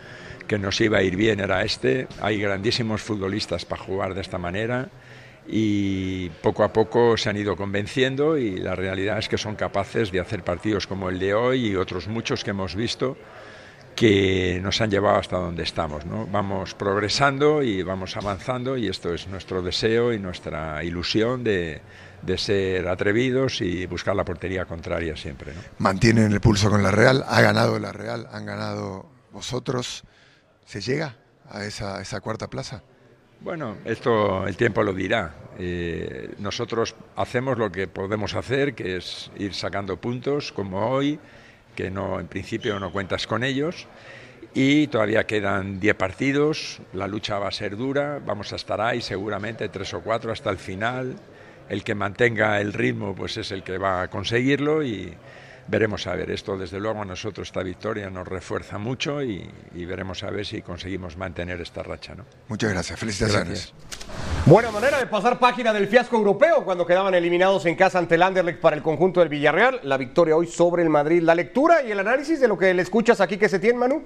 que 0.47 0.57
nos 0.57 0.81
iba 0.81 0.97
a 0.97 1.03
ir 1.03 1.15
bien 1.15 1.39
era 1.39 1.61
este. 1.61 2.07
Hay 2.21 2.41
grandísimos 2.41 3.03
futbolistas 3.03 3.65
para 3.65 3.83
jugar 3.83 4.15
de 4.15 4.21
esta 4.21 4.39
manera 4.39 4.89
y 5.47 6.29
poco 6.41 6.63
a 6.63 6.73
poco 6.73 7.17
se 7.17 7.29
han 7.29 7.37
ido 7.37 7.55
convenciendo 7.55 8.35
y 8.39 8.57
la 8.57 8.73
realidad 8.73 9.19
es 9.19 9.29
que 9.29 9.37
son 9.37 9.55
capaces 9.55 10.11
de 10.11 10.19
hacer 10.19 10.43
partidos 10.43 10.87
como 10.87 11.07
el 11.07 11.19
de 11.19 11.35
hoy 11.35 11.67
y 11.67 11.75
otros 11.75 12.07
muchos 12.07 12.43
que 12.43 12.49
hemos 12.49 12.75
visto 12.75 13.15
que 13.97 14.59
nos 14.61 14.79
han 14.79 14.91
llevado 14.91 15.17
hasta 15.17 15.37
donde 15.37 15.63
estamos. 15.63 16.05
¿no? 16.05 16.27
Vamos 16.27 16.75
progresando 16.75 17.63
y 17.63 17.81
vamos 17.81 18.15
avanzando 18.15 18.77
y 18.77 18.87
esto 18.87 19.11
es 19.11 19.27
nuestro 19.27 19.63
deseo 19.63 20.13
y 20.13 20.19
nuestra 20.19 20.83
ilusión 20.83 21.43
de, 21.43 21.81
de 22.21 22.37
ser 22.37 22.87
atrevidos 22.87 23.59
y 23.59 23.87
buscar 23.87 24.15
la 24.15 24.23
portería 24.23 24.65
contraria 24.65 25.17
siempre. 25.17 25.51
¿no? 25.55 25.61
Mantienen 25.79 26.31
el 26.31 26.39
pulso 26.39 26.69
con 26.69 26.83
la 26.83 26.91
Real, 26.91 27.25
ha 27.27 27.41
ganado 27.41 27.79
la 27.79 27.91
Real, 27.91 28.27
han 28.31 28.45
ganado 28.45 29.09
vosotros. 29.31 30.03
¿Se 30.63 30.79
llega 30.79 31.15
a 31.49 31.65
esa, 31.65 31.99
esa 31.99 32.21
cuarta 32.21 32.47
plaza? 32.47 32.83
Bueno, 33.41 33.77
esto 33.83 34.45
el 34.45 34.55
tiempo 34.55 34.83
lo 34.83 34.93
dirá. 34.93 35.33
Eh, 35.57 36.35
nosotros 36.37 36.93
hacemos 37.15 37.57
lo 37.57 37.71
que 37.71 37.87
podemos 37.87 38.35
hacer, 38.35 38.75
que 38.75 38.97
es 38.97 39.31
ir 39.39 39.55
sacando 39.55 39.99
puntos 39.99 40.51
como 40.51 40.87
hoy 40.87 41.19
que 41.77 41.91
no, 41.91 42.19
en 42.19 42.27
principio 42.27 42.79
no 42.79 42.91
cuentas 42.91 43.27
con 43.27 43.43
ellos. 43.43 43.85
Y 44.55 44.87
todavía 44.87 45.27
quedan 45.27 45.79
10 45.79 45.95
partidos, 45.95 46.79
la 46.93 47.07
lucha 47.07 47.37
va 47.37 47.49
a 47.49 47.51
ser 47.51 47.77
dura, 47.77 48.19
vamos 48.25 48.51
a 48.51 48.55
estar 48.55 48.81
ahí 48.81 49.01
seguramente 49.01 49.69
tres 49.69 49.93
o 49.93 50.01
cuatro 50.01 50.31
hasta 50.31 50.49
el 50.49 50.57
final. 50.57 51.15
El 51.69 51.83
que 51.83 51.93
mantenga 51.93 52.59
el 52.59 52.73
ritmo 52.73 53.13
pues 53.13 53.37
es 53.37 53.51
el 53.51 53.61
que 53.61 53.77
va 53.77 54.01
a 54.01 54.09
conseguirlo 54.09 54.83
y 54.83 55.13
veremos 55.67 56.07
a 56.07 56.15
ver. 56.15 56.31
Esto 56.31 56.57
desde 56.57 56.79
luego 56.79 57.01
a 57.01 57.05
nosotros 57.05 57.47
esta 57.47 57.63
victoria 57.63 58.09
nos 58.09 58.27
refuerza 58.27 58.77
mucho 58.77 59.21
y, 59.21 59.49
y 59.73 59.85
veremos 59.85 60.23
a 60.23 60.31
ver 60.31 60.45
si 60.45 60.61
conseguimos 60.61 61.17
mantener 61.17 61.61
esta 61.61 61.83
racha. 61.83 62.15
¿no? 62.15 62.25
Muchas 62.47 62.71
gracias, 62.71 62.99
felicitaciones. 62.99 63.73
Gracias. 63.73 64.45
Buena 64.45 64.71
manera 64.71 64.97
de 64.99 65.07
pasar 65.07 65.39
página 65.39 65.73
del 65.73 65.87
fiasco 65.87 66.15
europeo 66.15 66.63
cuando 66.63 66.85
quedaban 66.85 67.13
eliminados 67.13 67.65
en 67.65 67.75
casa 67.75 67.99
ante 67.99 68.15
el 68.15 68.23
Anderlecht 68.23 68.61
para 68.61 68.75
el 68.75 68.81
conjunto 68.81 69.19
del 69.19 69.29
Villarreal. 69.29 69.81
La 69.83 69.97
victoria 69.97 70.35
hoy 70.35 70.47
sobre 70.47 70.83
el 70.83 70.89
Madrid. 70.89 71.21
La 71.21 71.35
lectura 71.35 71.83
y 71.83 71.91
el 71.91 71.99
análisis 71.99 72.39
de 72.39 72.47
lo 72.47 72.57
que 72.57 72.73
le 72.73 72.81
escuchas 72.81 73.19
aquí 73.19 73.37
que 73.37 73.49
se 73.49 73.59
tiene, 73.59 73.77
Manu. 73.79 74.03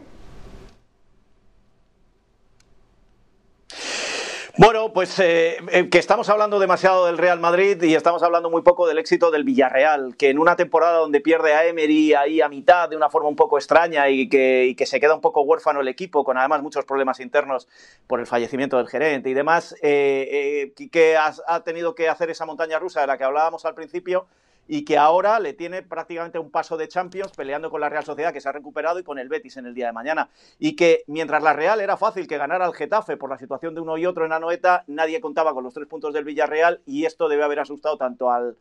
Bueno, 4.58 4.92
pues 4.92 5.18
eh, 5.20 5.88
que 5.90 5.98
estamos 5.98 6.28
hablando 6.28 6.60
demasiado 6.60 7.06
del 7.06 7.18
Real 7.18 7.40
Madrid 7.40 7.82
y 7.84 7.96
estamos 7.96 8.22
hablando 8.22 8.50
muy 8.50 8.62
poco 8.62 8.86
del 8.86 8.98
éxito 8.98 9.32
del 9.32 9.46
Villarreal, 9.46 10.18
que 10.18 10.30
en 10.30 10.40
una 10.40 10.58
temporada 10.58 10.98
donde 10.98 11.22
pierde 11.22 11.54
a 11.54 11.66
Emery 11.66 12.14
ahí 12.16 12.42
a 12.42 12.50
mitad 12.50 12.90
de 12.90 12.98
una 12.98 13.10
forma 13.10 13.30
un 13.30 13.38
poco 13.38 13.58
extraña 13.58 14.10
y 14.10 14.28
que, 14.28 14.76
que 14.78 14.86
se 14.86 15.00
queda 15.00 15.16
un 15.16 15.22
poco 15.22 15.42
huérfano 15.44 15.80
el 15.80 15.88
equipo, 15.88 16.26
con 16.26 16.38
además 16.38 16.62
muchos 16.64 16.84
problemas 16.84 17.22
internos 17.22 17.70
por 18.08 18.20
el 18.20 18.28
fallecimiento 18.28 18.76
del 18.76 18.90
gerente 18.90 19.30
y 19.30 19.34
demás, 19.34 19.74
eh, 19.82 20.74
eh, 20.78 20.90
que 20.90 21.16
ha 21.16 21.64
tenido 21.64 21.96
que 21.96 22.10
hacer 22.10 22.30
esa 22.30 22.46
montaña 22.46 22.78
rusa 22.78 23.00
de 23.00 23.08
la 23.08 23.18
que 23.18 23.24
hablábamos 23.24 23.64
al 23.64 23.74
principio 23.74 24.28
y 24.74 24.86
que 24.86 24.98
ahora 24.98 25.38
le 25.42 25.52
tiene 25.52 25.82
prácticamente 25.82 26.40
un 26.40 26.50
paso 26.50 26.78
de 26.78 26.88
Champions 26.88 27.34
peleando 27.36 27.70
con 27.70 27.82
la 27.82 27.90
Real 27.90 28.06
Sociedad 28.06 28.32
que 28.32 28.40
se 28.40 28.48
ha 28.48 28.54
recuperado 28.54 29.00
y 29.00 29.04
con 29.04 29.20
el 29.20 29.28
Betis 29.28 29.58
en 29.58 29.66
el 29.66 29.74
día 29.74 29.88
de 29.88 29.92
mañana. 29.92 30.30
Y 30.60 30.78
que 30.78 31.04
mientras 31.08 31.44
la 31.44 31.52
Real 31.52 31.82
era 31.82 31.98
fácil 31.98 32.26
que 32.26 32.38
ganara 32.38 32.64
al 32.64 32.74
Getafe 32.74 33.18
por 33.18 33.30
la 33.30 33.38
situación 33.38 33.76
de 33.76 33.82
uno 33.82 33.98
y 33.98 34.06
otro 34.06 34.26
en 34.26 34.32
Anoeta, 34.32 34.86
nadie 34.88 35.20
contaba 35.20 35.54
con 35.54 35.66
los 35.66 35.74
tres 35.74 35.90
puntos 35.90 36.14
del 36.14 36.24
Villarreal 36.24 36.80
y 36.86 37.04
esto 37.04 37.28
debe 37.28 37.44
haber 37.44 37.60
asustado 37.60 37.98
tanto 37.98 38.32
al, 38.32 38.56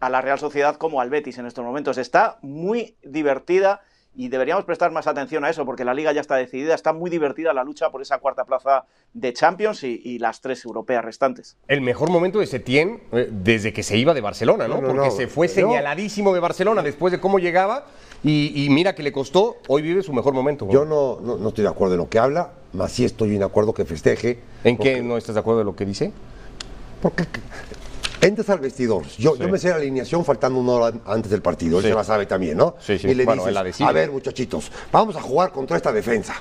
a 0.00 0.10
la 0.10 0.20
Real 0.20 0.38
Sociedad 0.38 0.76
como 0.76 1.00
al 1.00 1.08
Betis 1.08 1.38
en 1.38 1.46
estos 1.46 1.64
momentos. 1.64 1.96
Está 1.96 2.36
muy 2.42 2.98
divertida 3.02 3.80
y 4.16 4.28
deberíamos 4.28 4.64
prestar 4.64 4.90
más 4.92 5.06
atención 5.06 5.44
a 5.44 5.50
eso 5.50 5.64
porque 5.66 5.84
la 5.84 5.92
liga 5.94 6.12
ya 6.12 6.20
está 6.20 6.36
decidida, 6.36 6.74
está 6.74 6.92
muy 6.92 7.10
divertida 7.10 7.52
la 7.52 7.64
lucha 7.64 7.90
por 7.90 8.00
esa 8.02 8.18
cuarta 8.18 8.44
plaza 8.44 8.84
de 9.12 9.32
Champions 9.32 9.82
y, 9.84 10.00
y 10.04 10.18
las 10.18 10.40
tres 10.40 10.64
europeas 10.64 11.04
restantes. 11.04 11.56
El 11.68 11.80
mejor 11.80 12.10
momento 12.10 12.38
de 12.38 12.46
Setién 12.46 13.00
eh, 13.12 13.28
desde 13.30 13.72
que 13.72 13.82
se 13.82 13.96
iba 13.96 14.14
de 14.14 14.20
Barcelona, 14.20 14.68
¿no? 14.68 14.76
No, 14.76 14.80
no, 14.82 14.88
porque 14.88 15.08
no. 15.08 15.10
se 15.10 15.26
fue 15.26 15.48
Yo- 15.48 15.54
señaladísimo 15.54 16.32
de 16.32 16.40
Barcelona 16.40 16.82
después 16.82 17.12
de 17.12 17.20
cómo 17.20 17.38
llegaba 17.38 17.86
y, 18.22 18.64
y 18.64 18.70
mira 18.70 18.94
que 18.94 19.02
le 19.02 19.12
costó, 19.12 19.56
hoy 19.68 19.82
vive 19.82 20.02
su 20.02 20.12
mejor 20.12 20.32
momento. 20.32 20.68
Yo 20.70 20.84
no, 20.84 21.18
no, 21.20 21.36
no 21.36 21.48
estoy 21.48 21.62
de 21.64 21.70
acuerdo 21.70 21.94
en 21.94 21.98
lo 22.00 22.08
que 22.08 22.18
habla, 22.18 22.52
más 22.72 22.92
sí 22.92 23.04
estoy 23.04 23.36
de 23.36 23.44
acuerdo 23.44 23.74
que 23.74 23.84
festeje. 23.84 24.38
¿En 24.62 24.76
porque- 24.76 24.94
qué 24.94 25.02
no 25.02 25.16
estás 25.16 25.34
de 25.34 25.40
acuerdo 25.40 25.58
de 25.58 25.64
lo 25.64 25.74
que 25.76 25.84
dice? 25.84 26.12
Porque 27.02 27.24
entras 28.26 28.48
al 28.50 28.58
vestidor. 28.60 29.04
Yo, 29.18 29.36
yo 29.36 29.48
me 29.48 29.58
sé 29.58 29.68
la 29.70 29.76
alineación 29.76 30.24
faltando 30.24 30.58
una 30.58 30.72
hora 30.72 30.96
antes 31.06 31.30
del 31.30 31.42
partido. 31.42 31.78
Él 31.78 31.84
Sí. 31.84 31.90
se 31.90 31.94
la 31.94 32.04
sabe 32.04 32.26
también, 32.26 32.56
¿no? 32.56 32.74
Sí, 32.80 32.98
sí. 32.98 33.08
Y 33.08 33.14
le 33.14 33.24
Bueno, 33.24 33.44
dices, 33.44 33.80
a 33.82 33.92
ver, 33.92 34.10
muchachitos, 34.10 34.70
vamos 34.90 35.16
a 35.16 35.20
jugar 35.22 35.52
contra 35.52 35.76
esta 35.76 35.92
defensa. 35.92 36.34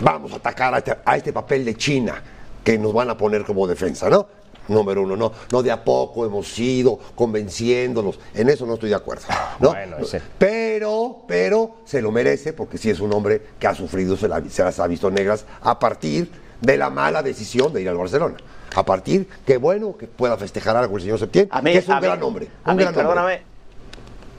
Vamos 0.00 0.32
a 0.32 0.36
atacar 0.36 0.74
a 0.74 0.78
este, 0.78 0.96
a 1.04 1.16
este 1.16 1.32
papel 1.32 1.64
de 1.64 1.74
China 1.76 2.22
que 2.62 2.78
nos 2.78 2.92
van 2.92 3.10
a 3.10 3.16
poner 3.16 3.44
como 3.44 3.66
defensa, 3.66 4.08
¿no? 4.10 4.26
Número 4.68 5.02
uno, 5.02 5.16
no, 5.16 5.32
no 5.50 5.62
de 5.62 5.72
a 5.72 5.82
poco 5.82 6.24
hemos 6.24 6.56
ido 6.58 6.96
convenciéndonos. 7.16 8.18
En 8.34 8.48
eso 8.48 8.64
no 8.64 8.74
estoy 8.74 8.90
de 8.90 8.94
acuerdo. 8.94 9.24
¿no? 9.58 9.70
Bueno, 9.70 9.96
ese- 9.98 10.22
Pero, 10.38 11.24
pero 11.26 11.76
se 11.84 12.00
lo 12.00 12.12
merece 12.12 12.52
porque 12.52 12.78
sí 12.78 12.88
es 12.90 13.00
un 13.00 13.12
hombre 13.12 13.42
que 13.58 13.66
ha 13.66 13.74
sufrido, 13.74 14.16
se, 14.16 14.28
la- 14.28 14.42
se 14.48 14.62
las 14.62 14.78
ha 14.78 14.86
visto 14.86 15.10
negras 15.10 15.44
a 15.62 15.78
partir 15.78 16.30
de 16.60 16.76
la 16.76 16.90
mala 16.90 17.22
decisión 17.24 17.72
de 17.72 17.82
ir 17.82 17.88
al 17.88 17.96
Barcelona. 17.96 18.36
A 18.74 18.84
partir, 18.84 19.28
que 19.46 19.56
bueno, 19.58 19.96
que 19.96 20.06
pueda 20.06 20.36
festejar 20.38 20.76
algo 20.76 20.96
el 20.96 21.02
señor 21.02 21.18
Septién, 21.18 21.48
A 21.50 21.60
mí, 21.60 21.72
que 21.72 21.78
es 21.78 21.88
un 21.88 21.94
a 21.94 22.00
mí- 22.00 22.06
gran 22.06 22.22
hombre. 22.22 22.48
a 22.64 22.70
un 22.70 22.76
mí, 22.76 22.82
gran 22.84 22.94
hombre. 22.94 23.06
perdóname, 23.14 23.42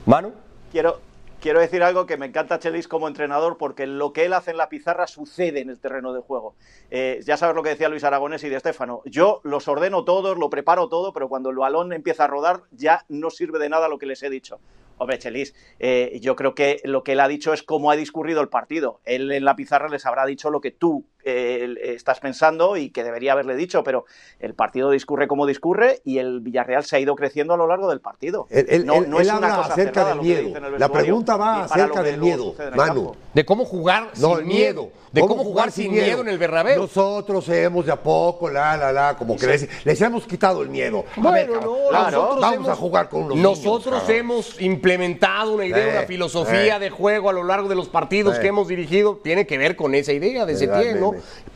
Manu. 0.05 0.33
quiero, 0.71 0.99
quiero 1.39 1.59
decir 1.59 1.83
algo 1.83 2.05
que 2.05 2.17
me 2.17 2.25
encanta 2.25 2.57
Chelis 2.59 2.87
como 2.87 3.07
entrenador 3.07 3.57
porque 3.57 3.85
lo 3.85 4.11
que 4.11 4.25
él 4.25 4.33
hace 4.33 4.51
en 4.51 4.57
la 4.57 4.69
pizarra 4.69 5.05
sucede 5.07 5.61
en 5.61 5.69
el 5.69 5.79
terreno 5.79 6.13
de 6.13 6.21
juego. 6.21 6.55
Eh, 6.89 7.19
ya 7.25 7.37
sabes 7.37 7.55
lo 7.55 7.63
que 7.63 7.69
decía 7.69 7.89
Luis 7.89 8.03
Aragonés 8.03 8.43
y 8.43 8.49
de 8.49 8.55
Estefano. 8.57 9.01
Yo 9.05 9.39
los 9.43 9.67
ordeno 9.67 10.03
todos, 10.03 10.37
lo 10.37 10.49
preparo 10.49 10.89
todo, 10.89 11.13
pero 11.13 11.29
cuando 11.29 11.49
el 11.51 11.57
balón 11.57 11.93
empieza 11.93 12.23
a 12.23 12.27
rodar 12.27 12.61
ya 12.71 13.05
no 13.09 13.29
sirve 13.29 13.59
de 13.59 13.69
nada 13.69 13.87
lo 13.87 13.97
que 13.99 14.05
les 14.07 14.23
he 14.23 14.29
dicho. 14.29 14.59
Hombre, 14.97 15.17
Chelis, 15.19 15.55
eh, 15.79 16.19
yo 16.21 16.35
creo 16.35 16.53
que 16.55 16.79
lo 16.83 17.03
que 17.03 17.13
él 17.13 17.19
ha 17.19 17.27
dicho 17.27 17.51
es 17.51 17.63
cómo 17.63 17.89
ha 17.91 17.95
discurrido 17.95 18.41
el 18.41 18.47
partido. 18.49 18.99
Él 19.05 19.31
en 19.31 19.43
la 19.43 19.55
pizarra 19.55 19.89
les 19.89 20.05
habrá 20.05 20.25
dicho 20.25 20.49
lo 20.51 20.61
que 20.61 20.71
tú 20.71 21.03
eh, 21.25 21.75
estás 21.95 22.19
pensando 22.19 22.77
y 22.77 22.89
que 22.89 23.03
debería 23.03 23.33
haberle 23.33 23.55
dicho, 23.55 23.83
pero 23.83 24.05
el 24.39 24.53
partido 24.53 24.89
discurre 24.91 25.27
como 25.27 25.45
discurre 25.45 26.01
y 26.03 26.17
el 26.19 26.41
Villarreal 26.41 26.83
se 26.83 26.95
ha 26.95 26.99
ido 26.99 27.15
creciendo 27.15 27.53
a 27.53 27.57
lo 27.57 27.67
largo 27.67 27.89
del 27.89 28.01
partido. 28.01 28.47
Él, 28.49 28.65
él- 28.69 28.85
no 28.85 29.01
no 29.01 29.19
él 29.19 29.27
es 29.27 29.33
una 29.33 29.47
habla 29.47 29.55
cosa 29.57 29.73
acerca 29.73 30.05
del 30.05 30.17
lo 30.17 30.23
que 30.23 30.27
miedo. 30.27 30.57
el 30.73 30.79
La 30.79 30.89
pregunta 30.89 31.37
va 31.37 31.63
acerca 31.63 32.03
del 32.03 32.17
miedo, 32.19 32.55
el 32.59 32.75
Manu. 32.75 33.15
De 33.33 33.45
cómo 33.45 33.65
jugar 33.65 34.09
No, 34.19 34.29
sin 34.29 34.39
el 34.39 34.45
miedo. 34.45 34.91
De 35.11 35.21
cómo, 35.21 35.43
jugar 35.43 35.69
sin 35.71 35.91
miedo 35.91 36.21
en 36.21 36.27
el 36.27 36.39
Bernabéu. 36.39 36.81
Nosotros 36.81 37.47
hemos 37.49 37.85
de 37.85 37.91
a 37.91 38.01
poco, 38.01 38.49
la, 38.49 38.75
la, 38.75 38.91
la, 38.91 39.15
como 39.15 39.35
que 39.37 39.45
les, 39.45 39.85
les 39.85 40.01
hemos 40.01 40.25
quitado 40.25 40.63
el 40.63 40.69
miedo. 40.69 41.05
A 41.23 41.29
ver, 41.31 41.47
Bueno, 41.49 41.61
no, 41.61 41.71
vamos, 41.91 42.11
nosotros 42.11 42.41
vamos 42.41 42.55
hemos- 42.55 42.69
a 42.69 42.75
jugar 42.75 43.09
con 43.09 43.23
unos 43.25 43.37
Nosotros 43.37 43.93
niños, 44.07 44.09
hemos 44.09 44.61
implementado 44.61 45.53
una 45.53 45.65
idea, 45.65 45.87
Eh, 45.87 45.97
una 45.99 46.07
filosofía 46.07 46.77
eh. 46.77 46.79
de 46.79 46.89
juego 46.89 47.29
a 47.29 47.33
lo 47.33 47.43
largo 47.43 47.69
de 47.69 47.75
los 47.75 47.89
partidos 47.89 48.37
Eh. 48.37 48.41
que 48.41 48.47
hemos 48.47 48.67
dirigido. 48.67 49.19
Tiene 49.23 49.45
que 49.45 49.57
ver 49.59 49.75
con 49.75 49.93
esa 49.93 50.13
idea 50.13 50.45
de 50.47 50.55
Setién, 50.55 50.99
me- 50.99 50.99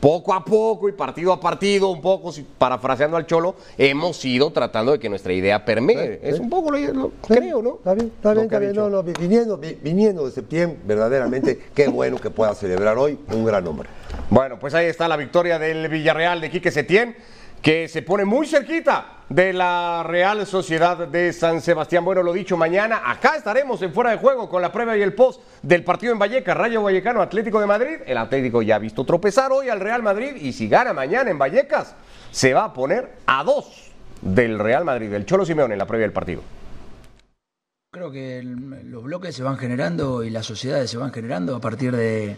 Poco 0.00 0.32
a 0.34 0.44
poco 0.44 0.88
y 0.88 0.92
partido 0.92 1.32
a 1.32 1.40
partido, 1.40 1.88
un 1.90 2.00
poco, 2.00 2.32
parafraseando 2.58 3.16
al 3.16 3.26
Cholo, 3.26 3.56
hemos 3.76 4.24
ido 4.24 4.50
tratando 4.52 4.92
de 4.92 4.98
que 4.98 5.08
nuestra 5.08 5.32
idea 5.32 5.64
permee. 5.64 6.20
es 6.22 6.38
un 6.38 6.48
poco 6.50 6.70
lo, 6.70 6.78
lo- 6.92 7.12
creo, 7.26 7.60
¿no? 7.62 7.76
Está 7.76 7.94
bien, 7.94 8.12
está 8.14 8.32
bien, 8.32 8.44
está 8.44 8.58
bien. 8.58 8.74
No, 8.74 8.88
no, 8.90 9.02
viniendo, 9.02 9.56
vi- 9.58 9.78
viniendo 9.82 10.24
de 10.26 10.32
septiembre, 10.32 10.78
verdaderamente, 10.84 11.58
qué 11.74 11.88
bueno 11.88 12.16
que 12.18 12.30
pueda 12.30 12.54
celebrar 12.54 12.96
hoy 12.98 13.18
un 13.32 13.44
gran 13.44 13.66
hombre. 13.66 13.88
Bueno, 14.30 14.58
pues 14.58 14.74
ahí 14.74 14.86
está 14.86 15.08
la 15.08 15.16
victoria 15.16 15.58
del 15.58 15.88
Villarreal 15.88 16.40
de 16.40 16.50
Quique 16.50 16.70
Setién, 16.70 17.16
que 17.62 17.88
se 17.88 18.02
pone 18.02 18.24
muy 18.24 18.46
cerquita 18.46 19.18
de 19.28 19.52
la 19.52 20.02
Real 20.06 20.46
Sociedad 20.46 21.08
de 21.08 21.32
San 21.32 21.60
Sebastián. 21.60 22.04
Bueno, 22.04 22.22
lo 22.22 22.32
dicho, 22.32 22.56
mañana 22.56 23.02
acá 23.04 23.36
estaremos 23.36 23.82
en 23.82 23.92
fuera 23.92 24.10
de 24.10 24.18
juego 24.18 24.48
con 24.48 24.62
la 24.62 24.72
prueba 24.72 24.96
y 24.96 25.02
el 25.02 25.14
post 25.14 25.40
del 25.62 25.84
partido 25.84 26.12
en 26.12 26.18
Vallecas, 26.18 26.56
Rayo 26.56 26.82
Vallecano, 26.82 27.20
Atlético 27.20 27.60
de 27.60 27.66
Madrid. 27.66 27.96
El 28.06 28.18
Atlético 28.18 28.62
ya 28.62 28.76
ha 28.76 28.78
visto 28.78 29.04
tropezar 29.04 29.52
hoy 29.52 29.68
al 29.68 29.80
Real 29.80 30.02
Madrid 30.02 30.36
y 30.36 30.52
si 30.52 30.68
gana 30.68 30.92
mañana 30.92 31.30
en 31.30 31.38
Vallecas, 31.38 31.94
se 32.30 32.54
va 32.54 32.64
a 32.64 32.72
poner 32.72 33.10
a 33.26 33.44
dos 33.44 33.90
del 34.20 34.58
Real 34.58 34.84
Madrid, 34.84 35.10
del 35.10 35.26
Cholo 35.26 35.44
Simeone 35.44 35.74
en 35.74 35.78
la 35.78 35.86
previa 35.86 36.06
del 36.06 36.12
partido. 36.12 36.42
Creo 37.90 38.10
que 38.10 38.42
los 38.42 39.02
bloques 39.02 39.34
se 39.34 39.42
van 39.42 39.56
generando 39.56 40.22
y 40.22 40.30
las 40.30 40.46
sociedades 40.46 40.90
se 40.90 40.98
van 40.98 41.12
generando 41.12 41.56
a 41.56 41.60
partir 41.60 41.96
de, 41.96 42.36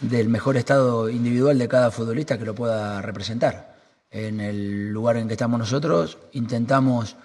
del 0.00 0.28
mejor 0.28 0.56
estado 0.56 1.10
individual 1.10 1.58
de 1.58 1.68
cada 1.68 1.90
futbolista 1.90 2.38
que 2.38 2.44
lo 2.44 2.54
pueda 2.54 3.02
representar. 3.02 3.73
En 4.14 4.38
el 4.40 4.90
lugar 4.92 5.16
en 5.16 5.26
que 5.26 5.34
estamos 5.34 5.58
nosotros 5.58 6.18
intentamos 6.34 7.16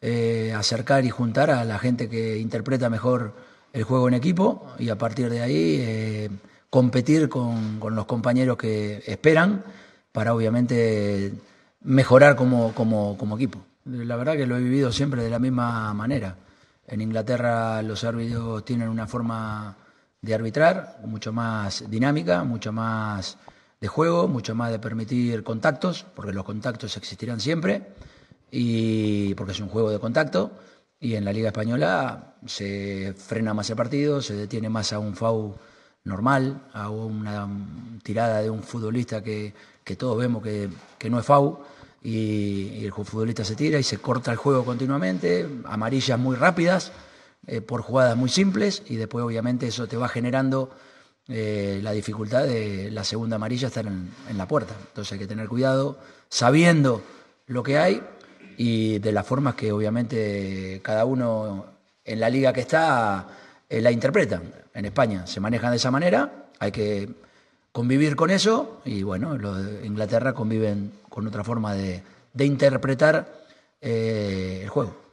eh, 0.00 0.54
acercar 0.56 1.04
y 1.04 1.10
juntar 1.10 1.50
a 1.50 1.62
la 1.62 1.78
gente 1.78 2.08
que 2.08 2.38
interpreta 2.38 2.88
mejor 2.88 3.34
el 3.74 3.84
juego 3.84 4.08
en 4.08 4.14
equipo 4.14 4.66
y 4.78 4.88
a 4.88 4.96
partir 4.96 5.28
de 5.28 5.42
ahí 5.42 5.76
eh, 5.78 6.30
competir 6.70 7.28
con, 7.28 7.78
con 7.78 7.94
los 7.94 8.06
compañeros 8.06 8.56
que 8.56 9.02
esperan 9.06 9.62
para 10.10 10.32
obviamente 10.34 11.34
mejorar 11.82 12.34
como, 12.34 12.72
como, 12.72 13.18
como 13.18 13.36
equipo. 13.36 13.58
La 13.84 14.16
verdad 14.16 14.34
que 14.34 14.46
lo 14.46 14.56
he 14.56 14.62
vivido 14.62 14.90
siempre 14.90 15.22
de 15.22 15.28
la 15.28 15.38
misma 15.38 15.92
manera. 15.92 16.34
En 16.86 17.02
Inglaterra 17.02 17.82
los 17.82 18.04
árbitros 18.04 18.64
tienen 18.64 18.88
una 18.88 19.06
forma 19.06 19.76
de 20.22 20.34
arbitrar 20.34 21.00
mucho 21.04 21.30
más 21.30 21.84
dinámica, 21.90 22.42
mucho 22.42 22.72
más 22.72 23.36
de 23.80 23.88
juego, 23.88 24.28
mucho 24.28 24.54
más 24.54 24.70
de 24.70 24.78
permitir 24.78 25.42
contactos, 25.44 26.06
porque 26.14 26.32
los 26.32 26.44
contactos 26.44 26.96
existirán 26.96 27.40
siempre, 27.40 27.88
y 28.50 29.34
porque 29.34 29.52
es 29.52 29.60
un 29.60 29.68
juego 29.68 29.90
de 29.90 29.98
contacto. 29.98 30.50
Y 31.00 31.14
en 31.14 31.24
la 31.24 31.32
Liga 31.32 31.48
Española 31.48 32.34
se 32.46 33.14
frena 33.16 33.54
más 33.54 33.70
el 33.70 33.76
partido, 33.76 34.20
se 34.20 34.34
detiene 34.34 34.68
más 34.68 34.92
a 34.92 34.98
un 34.98 35.14
FAU 35.14 35.54
normal, 36.04 36.66
a 36.72 36.90
una 36.90 37.48
tirada 38.02 38.40
de 38.40 38.50
un 38.50 38.62
futbolista 38.62 39.22
que, 39.22 39.54
que 39.84 39.96
todos 39.96 40.18
vemos 40.18 40.42
que, 40.42 40.68
que 40.98 41.10
no 41.10 41.20
es 41.20 41.26
FAU, 41.26 41.60
y, 42.02 42.84
el 42.84 42.92
futbolista 42.92 43.44
se 43.44 43.56
tira 43.56 43.78
y 43.78 43.82
se 43.82 43.98
corta 43.98 44.30
el 44.30 44.36
juego 44.36 44.64
continuamente, 44.64 45.48
amarillas 45.64 46.18
muy 46.18 46.36
rápidas, 46.36 46.92
eh, 47.46 47.60
por 47.60 47.82
jugadas 47.82 48.16
muy 48.16 48.28
simples, 48.28 48.82
y 48.86 48.96
después 48.96 49.24
obviamente 49.24 49.66
eso 49.66 49.86
te 49.86 49.96
va 49.96 50.08
generando 50.08 50.70
eh, 51.28 51.80
la 51.82 51.92
dificultad 51.92 52.44
de 52.44 52.90
la 52.90 53.04
segunda 53.04 53.36
amarilla 53.36 53.68
estar 53.68 53.86
en, 53.86 54.10
la 54.36 54.48
puerta. 54.48 54.74
Entonces 54.88 55.12
hay 55.12 55.18
que 55.18 55.26
tener 55.26 55.48
cuidado, 55.48 55.98
sabiendo 56.28 57.02
lo 57.46 57.62
que 57.62 57.78
hay 57.78 58.02
y 58.56 58.98
de 58.98 59.12
las 59.12 59.26
formas 59.26 59.54
que 59.54 59.70
obviamente 59.72 60.80
cada 60.82 61.04
uno 61.04 61.66
en 62.04 62.20
la 62.20 62.30
liga 62.30 62.52
que 62.52 62.62
está 62.62 63.28
eh, 63.68 63.80
la 63.80 63.90
interpretan. 63.90 64.42
En 64.72 64.84
España 64.84 65.26
se 65.26 65.40
manejan 65.40 65.70
de 65.70 65.76
esa 65.76 65.90
manera, 65.90 66.46
hay 66.58 66.72
que 66.72 67.10
convivir 67.72 68.16
con 68.16 68.30
eso 68.30 68.80
y 68.84 69.02
bueno, 69.02 69.36
los 69.36 69.64
de 69.64 69.86
Inglaterra 69.86 70.32
conviven 70.32 70.92
con 71.08 71.26
otra 71.26 71.44
forma 71.44 71.74
de, 71.74 72.02
de 72.32 72.44
interpretar 72.44 73.38
eh, 73.80 74.60
el 74.62 74.68
juego. 74.68 75.07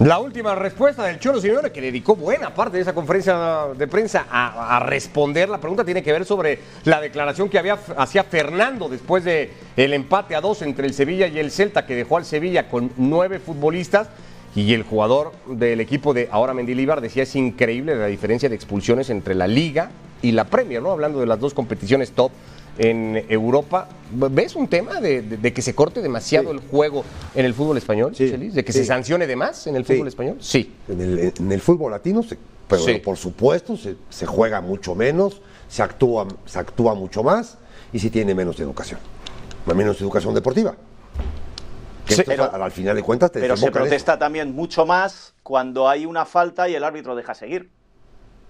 La 0.00 0.18
última 0.18 0.54
respuesta 0.54 1.04
del 1.04 1.18
Cholo 1.18 1.42
Simeone, 1.42 1.72
que 1.72 1.82
dedicó 1.82 2.16
buena 2.16 2.54
parte 2.54 2.78
de 2.78 2.82
esa 2.82 2.94
conferencia 2.94 3.66
de 3.76 3.86
prensa 3.86 4.24
a, 4.30 4.78
a 4.78 4.80
responder 4.80 5.50
la 5.50 5.58
pregunta, 5.58 5.84
tiene 5.84 6.02
que 6.02 6.10
ver 6.10 6.24
sobre 6.24 6.58
la 6.84 7.02
declaración 7.02 7.50
que 7.50 7.58
había, 7.58 7.78
hacía 7.98 8.24
Fernando 8.24 8.88
después 8.88 9.24
de 9.24 9.50
el 9.76 9.92
empate 9.92 10.34
a 10.34 10.40
dos 10.40 10.62
entre 10.62 10.86
el 10.86 10.94
Sevilla 10.94 11.26
y 11.26 11.38
el 11.38 11.50
Celta, 11.50 11.84
que 11.84 11.94
dejó 11.94 12.16
al 12.16 12.24
Sevilla 12.24 12.70
con 12.70 12.90
nueve 12.96 13.40
futbolistas. 13.40 14.08
Y 14.56 14.72
el 14.72 14.84
jugador 14.84 15.32
del 15.46 15.80
equipo 15.80 16.14
de 16.14 16.30
ahora 16.32 16.54
Mendilibar 16.54 17.02
decía 17.02 17.24
es 17.24 17.36
increíble 17.36 17.94
la 17.94 18.06
diferencia 18.06 18.48
de 18.48 18.54
expulsiones 18.54 19.10
entre 19.10 19.34
la 19.34 19.46
Liga 19.46 19.90
y 20.22 20.32
la 20.32 20.46
Premier, 20.46 20.80
¿no? 20.80 20.92
Hablando 20.92 21.20
de 21.20 21.26
las 21.26 21.38
dos 21.38 21.52
competiciones 21.52 22.12
top 22.12 22.32
en 22.80 23.26
Europa. 23.28 23.88
¿Ves 24.10 24.56
un 24.56 24.66
tema 24.66 25.00
de, 25.02 25.20
de- 25.20 25.36
de 25.36 25.52
que 25.52 25.60
se 25.60 25.74
corte 25.74 26.00
demasiado 26.00 26.50
Sí. 26.50 26.56
el 26.56 26.60
juego 26.70 27.04
en 27.34 27.44
el 27.44 27.52
fútbol 27.52 27.76
español, 27.76 28.16
Sí, 28.16 28.30
Chelis? 28.30 28.54
¿De 28.54 28.64
que 28.64 28.72
sí. 28.72 28.78
se 28.78 28.84
sancione 28.86 29.26
de 29.26 29.36
más 29.36 29.66
en 29.66 29.76
el 29.76 29.84
Sí. 29.84 29.92
fútbol 29.92 30.08
español? 30.08 30.36
Sí. 30.40 30.74
En 30.88 31.00
el, 31.02 31.32
en 31.38 31.52
el 31.52 31.60
fútbol 31.60 31.90
latino, 31.92 32.22
se- 32.22 32.38
pero 32.66 32.82
Sí. 32.82 32.94
por 32.94 33.18
supuesto, 33.18 33.76
se, 33.76 33.96
se 34.08 34.24
juega 34.24 34.62
mucho 34.62 34.94
menos, 34.94 35.42
se 35.68 35.82
actúa, 35.82 36.26
se 36.46 36.58
actúa 36.58 36.94
mucho 36.94 37.22
más 37.22 37.58
y 37.92 37.98
se 37.98 38.08
tiene 38.08 38.34
menos 38.34 38.58
educación. 38.60 38.98
Menos 39.66 40.00
educación 40.00 40.32
deportiva. 40.34 40.74
Que 42.06 42.14
Sí, 42.14 42.22
pero- 42.24 42.50
al, 42.50 42.62
al 42.62 42.72
final 42.72 42.96
de 42.96 43.02
cuentas 43.02 43.30
te 43.30 43.40
Pero 43.40 43.58
se 43.58 43.66
eso. 43.66 43.72
protesta 43.72 44.18
también 44.18 44.54
mucho 44.54 44.86
más 44.86 45.34
cuando 45.42 45.86
hay 45.86 46.06
una 46.06 46.24
falta 46.24 46.66
y 46.66 46.74
el 46.74 46.82
árbitro 46.82 47.14
deja 47.14 47.34
seguir. 47.34 47.68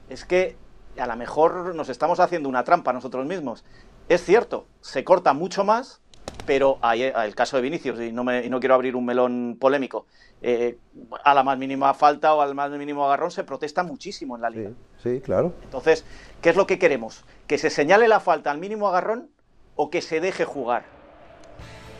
Es 0.08 0.24
que 0.24 0.56
a 0.98 1.06
lo 1.06 1.16
mejor 1.16 1.74
nos 1.74 1.88
estamos 1.88 2.20
haciendo 2.20 2.48
una 2.48 2.62
trampa 2.62 2.92
nosotros 2.92 3.26
mismos. 3.26 3.64
Es 4.11 4.25
cierto, 4.25 4.66
se 4.81 5.05
corta 5.05 5.33
mucho 5.35 5.62
más, 5.62 6.01
pero 6.44 6.79
hay 6.83 7.05
eh, 7.05 7.12
el 7.25 7.37
caso 7.37 7.55
de 7.57 7.62
Vinicius, 7.62 8.01
y 8.01 8.11
no, 8.11 8.25
me- 8.25 8.44
y 8.44 8.51
no 8.51 8.59
quiero 8.59 8.75
abrir 8.75 8.96
un 8.96 9.05
melón 9.05 9.57
polémico, 9.61 10.07
eh, 10.42 10.79
a 11.25 11.33
la 11.33 11.44
más 11.44 11.57
mínima 11.57 11.94
falta 11.94 12.35
o 12.35 12.40
al 12.40 12.57
más 12.57 12.73
mínimo 12.73 13.05
agarrón 13.07 13.31
se 13.31 13.44
protesta 13.44 13.85
muchísimo 13.85 14.35
en 14.35 14.42
la 14.42 14.51
liga. 14.51 14.70
Sí, 15.01 15.14
sí, 15.14 15.20
claro. 15.20 15.55
Entonces, 15.62 16.05
¿qué 16.40 16.51
es 16.51 16.57
lo 16.57 16.66
que 16.66 16.77
queremos? 16.81 17.25
¿Que 17.46 17.57
se 17.57 17.70
señale 17.70 18.09
la 18.09 18.18
falta 18.18 18.51
al 18.51 18.59
mínimo 18.59 18.88
agarrón 18.88 19.31
o 19.77 19.90
que 19.90 20.03
se 20.03 20.20
deje 20.20 20.44
jugar? 20.44 20.87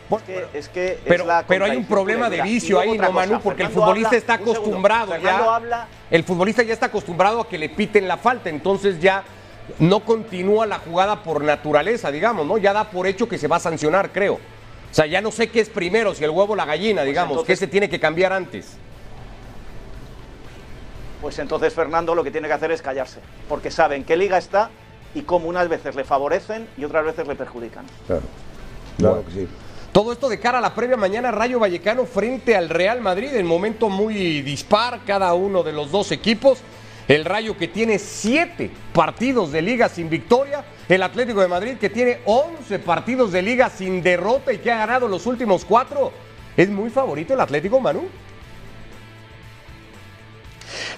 Es 0.09 0.21
que, 0.23 0.45
es 0.53 0.67
que 0.67 0.91
es 0.91 0.99
Pero, 1.07 1.25
la 1.25 1.45
pero 1.47 1.63
hay 1.63 1.77
un 1.77 1.85
problema 1.85 2.29
de 2.29 2.41
vicio 2.41 2.77
ahí, 2.77 2.89
otra 2.89 3.07
no 3.07 3.13
Manu, 3.13 3.31
cosa, 3.35 3.43
porque 3.43 3.63
el 3.63 3.69
futbolista 3.69 4.09
habla- 4.09 4.17
está 4.17 4.33
segundo, 4.33 4.51
acostumbrado 4.59 5.17
ya. 5.17 5.55
habla- 5.55 5.87
El 6.09 6.25
futbolista 6.25 6.61
ya 6.63 6.73
está 6.73 6.87
acostumbrado 6.87 7.39
a 7.39 7.47
que 7.47 7.57
le 7.57 7.69
piten 7.69 8.05
la 8.09 8.17
falta, 8.17 8.49
entonces 8.49 8.99
ya 8.99 9.23
no 9.79 10.01
continúa 10.01 10.65
la 10.65 10.79
jugada 10.79 11.23
por 11.23 11.43
naturaleza, 11.43 12.11
digamos, 12.11 12.45
¿no? 12.45 12.57
Ya 12.57 12.73
da 12.73 12.89
por 12.89 13.07
hecho 13.07 13.27
que 13.29 13.37
se 13.37 13.47
va 13.47 13.57
a 13.57 13.59
sancionar, 13.59 14.11
creo. 14.11 14.35
O 14.35 14.93
sea, 14.93 15.05
ya 15.05 15.21
no 15.21 15.31
sé 15.31 15.49
qué 15.49 15.61
es 15.61 15.69
primero, 15.69 16.13
si 16.13 16.23
el 16.23 16.29
huevo 16.31 16.53
o 16.53 16.55
la 16.55 16.65
gallina, 16.65 17.03
digamos, 17.03 17.31
entonces- 17.31 17.59
qué 17.59 17.65
se 17.65 17.71
tiene 17.71 17.89
que 17.89 17.99
cambiar 17.99 18.33
antes. 18.33 18.77
Pues 21.21 21.37
entonces 21.39 21.73
Fernando 21.73 22.15
lo 22.15 22.23
que 22.23 22.31
tiene 22.31 22.47
que 22.47 22.53
hacer 22.53 22.71
es 22.71 22.81
callarse, 22.81 23.19
porque 23.47 23.69
sabe 23.69 23.95
en 23.95 24.03
qué 24.03 24.17
liga 24.17 24.37
está 24.37 24.69
y 25.13 25.21
cómo 25.21 25.47
unas 25.47 25.69
veces 25.69 25.95
le 25.95 26.03
favorecen 26.03 26.67
y 26.77 26.83
otras 26.85 27.05
veces 27.05 27.27
le 27.27 27.35
perjudican. 27.35 27.85
Claro, 28.07 28.23
claro 28.97 29.15
Bueno. 29.17 29.29
que 29.29 29.41
sí. 29.41 29.47
Todo 29.91 30.13
esto 30.13 30.29
de 30.29 30.39
cara 30.39 30.57
a 30.59 30.61
la 30.61 30.73
previa 30.73 30.95
mañana 30.97 31.31
Rayo 31.31 31.59
Vallecano 31.59 32.05
frente 32.05 32.55
al 32.55 32.69
Real 32.69 33.01
Madrid 33.01 33.35
en 33.35 33.45
momento 33.45 33.89
muy 33.89 34.41
dispar 34.41 35.01
cada 35.05 35.33
uno 35.33 35.63
de 35.63 35.73
los 35.73 35.91
dos 35.91 36.11
equipos. 36.13 36.59
El 37.11 37.25
Rayo 37.25 37.57
que 37.57 37.67
tiene 37.67 37.99
siete 37.99 38.71
partidos 38.93 39.51
de 39.51 39.61
liga 39.61 39.89
sin 39.89 40.09
victoria. 40.09 40.63
El 40.87 41.03
Atlético 41.03 41.41
de 41.41 41.49
Madrid 41.49 41.75
que 41.77 41.89
tiene 41.89 42.19
11 42.23 42.79
partidos 42.79 43.33
de 43.33 43.41
liga 43.41 43.69
sin 43.69 44.01
derrota 44.01 44.53
y 44.53 44.59
que 44.59 44.71
ha 44.71 44.77
ganado 44.77 45.09
los 45.09 45.25
últimos 45.25 45.65
cuatro. 45.65 46.13
¿Es 46.55 46.69
muy 46.69 46.89
favorito 46.89 47.33
el 47.33 47.41
Atlético, 47.41 47.81
Manu? 47.81 48.03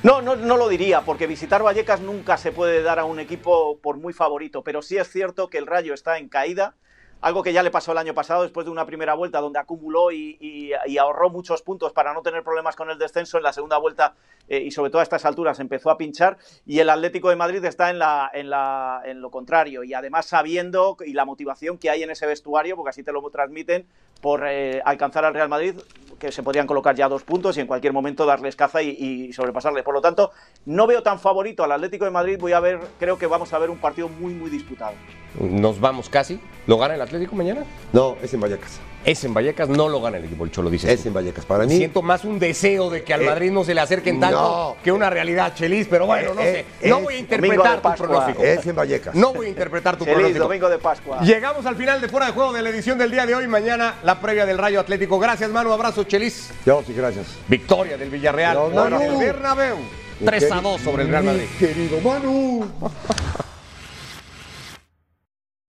No, 0.03 0.21
no, 0.21 0.35
no 0.35 0.55
lo 0.55 0.69
diría, 0.69 1.01
porque 1.01 1.25
visitar 1.25 1.63
Vallecas 1.63 1.99
nunca 1.99 2.37
se 2.37 2.51
puede 2.51 2.83
dar 2.83 2.99
a 2.99 3.05
un 3.05 3.19
equipo 3.19 3.79
por 3.79 3.97
muy 3.97 4.13
favorito, 4.13 4.63
pero 4.63 4.83
sí 4.83 4.97
es 4.97 5.11
cierto 5.11 5.49
que 5.49 5.57
el 5.57 5.65
Rayo 5.65 5.95
está 5.95 6.19
en 6.19 6.29
caída, 6.29 6.75
algo 7.23 7.41
que 7.41 7.53
ya 7.53 7.63
le 7.63 7.71
pasó 7.71 7.93
el 7.93 7.97
año 7.97 8.13
pasado 8.13 8.43
después 8.43 8.65
de 8.65 8.71
una 8.71 8.85
primera 8.85 9.13
vuelta 9.13 9.39
donde 9.39 9.57
acumuló 9.57 10.11
y, 10.11 10.71
ahorró 10.99 11.29
muchos 11.29 11.61
puntos 11.61 11.93
para 11.93 12.13
no 12.13 12.21
tener 12.21 12.43
problemas 12.43 12.75
con 12.75 12.89
el 12.89 12.97
descenso. 12.97 13.37
En 13.37 13.43
la 13.43 13.53
segunda 13.53 13.77
vuelta 13.77 14.13
eh, 14.49 14.59
y 14.59 14.71
sobre 14.71 14.91
todo 14.91 14.99
a 14.99 15.03
estas 15.03 15.23
alturas 15.23 15.59
empezó 15.61 15.89
a 15.89 15.97
pinchar 15.97 16.37
y 16.65 16.79
el 16.79 16.89
Atlético 16.89 17.29
de 17.29 17.37
Madrid 17.37 17.63
está 17.63 17.89
en, 17.89 17.99
la, 17.99 18.29
en, 18.33 18.49
la, 18.49 19.01
en 19.05 19.21
lo 19.21 19.31
contrario 19.31 19.85
y 19.85 19.93
además 19.93 20.25
sabiendo 20.25 20.97
y 21.05 21.13
la 21.13 21.23
motivación 21.23 21.77
que 21.77 21.89
hay 21.89 22.03
en 22.03 22.11
ese 22.11 22.25
vestuario, 22.25 22.75
porque 22.75 22.89
así 22.89 23.03
te 23.03 23.13
lo 23.13 23.21
transmiten, 23.29 23.87
por 24.21 24.45
eh, 24.45 24.81
alcanzar 24.83 25.23
al 25.23 25.33
Real 25.33 25.47
Madrid, 25.47 25.75
que 26.23 26.31
se 26.31 26.41
podrían 26.41 26.65
colocar 26.67 26.95
ya 26.95 27.09
dos 27.09 27.23
puntos 27.23 27.57
y 27.57 27.59
en 27.59 27.67
cualquier 27.67 27.91
momento 27.91 28.25
darles 28.25 28.55
caza 28.55 28.81
y, 28.81 28.89
y 28.89 29.33
sobrepasarles. 29.33 29.83
Por 29.83 29.93
lo 29.93 30.01
tanto, 30.01 30.31
no 30.65 30.87
veo 30.87 31.03
tan 31.03 31.19
favorito 31.19 31.63
al 31.63 31.71
Atlético 31.73 32.05
de 32.05 32.11
Madrid. 32.11 32.37
Voy 32.39 32.53
a 32.53 32.59
ver, 32.61 32.79
creo 32.99 33.17
que 33.17 33.27
vamos 33.27 33.51
a 33.53 33.59
ver 33.59 33.69
un 33.69 33.77
partido 33.77 34.07
muy, 34.07 34.33
muy 34.33 34.49
disputado. 34.49 34.93
Nos 35.39 35.79
vamos 35.79 36.09
casi. 36.09 36.39
¿Lo 36.67 36.77
gana 36.77 36.95
el 36.95 37.01
Atlético 37.01 37.35
mañana? 37.35 37.63
No, 37.91 38.15
es 38.21 38.33
en 38.33 38.39
Vallecas. 38.39 38.79
Es 39.03 39.21
en 39.25 39.33
Vallecas, 39.33 39.67
no 39.67 39.89
lo 39.89 39.99
gana 39.99 40.15
el 40.17 40.23
equipo, 40.25 40.45
el 40.45 40.51
Cholo 40.51 40.69
dice. 40.69 40.93
Es 40.93 41.05
en 41.05 41.13
Vallecas. 41.13 41.43
Para 41.43 41.65
mí. 41.65 41.75
Siento 41.75 42.01
más 42.01 42.23
un 42.23 42.39
deseo 42.39 42.89
de 42.89 43.03
que 43.03 43.13
al 43.13 43.23
Eh, 43.23 43.25
Madrid 43.25 43.51
no 43.51 43.65
se 43.65 43.73
le 43.73 43.81
acerquen 43.81 44.17
tanto 44.21 44.37
no. 44.39 44.75
que 44.81 44.93
una 44.93 45.09
realidad, 45.09 45.53
Chelis, 45.55 45.87
pero 45.89 46.05
bueno, 46.05 46.33
no 46.35 46.39
Eh, 46.41 46.65
sé. 46.79 46.87
No 46.87 46.99
eh, 46.99 47.03
voy 47.03 47.13
a 47.15 47.17
interpretar 47.17 47.81
tu 47.81 47.91
pronóstico. 47.95 48.43
Es 48.43 48.65
en 48.65 48.75
Vallecas. 48.77 49.13
No 49.15 49.33
voy 49.33 49.47
a 49.47 49.49
interpretar 49.49 49.97
tu 49.97 50.05
Feliz 50.05 50.15
pronóstico. 50.19 50.43
domingo 50.45 50.69
de 50.69 50.77
Pascua. 50.77 51.19
Llegamos 51.21 51.65
al 51.65 51.75
final 51.75 51.99
de 51.99 52.07
Fuera 52.07 52.27
de 52.27 52.31
Juego 52.31 52.53
de 52.53 52.61
la 52.61 52.69
edición 52.69 52.97
del 52.97 53.11
día 53.11 53.25
de 53.25 53.35
hoy. 53.35 53.45
Mañana 53.47 53.95
la 54.03 54.21
previa 54.21 54.45
del 54.45 54.57
Rayo 54.57 54.79
Atlético. 54.79 55.19
Gracias, 55.19 55.49
Manu. 55.49 55.73
Abrazo, 55.73 56.03
Chelis. 56.13 56.51
Yo 56.63 56.83
sí, 56.85 56.93
gracias. 56.93 57.25
Victoria 57.47 57.97
del 57.97 58.11
Villarreal. 58.11 58.71
Manu. 58.71 59.01
el 59.01 59.17
Bernabéu. 59.17 59.77
3 60.23 60.51
a 60.51 60.61
2 60.61 60.81
sobre 60.81 61.03
el 61.03 61.09
Real 61.09 61.23
Mi 61.23 61.31
Madrid. 61.31 61.47
Querido 61.57 61.99
Manu. 62.01 62.71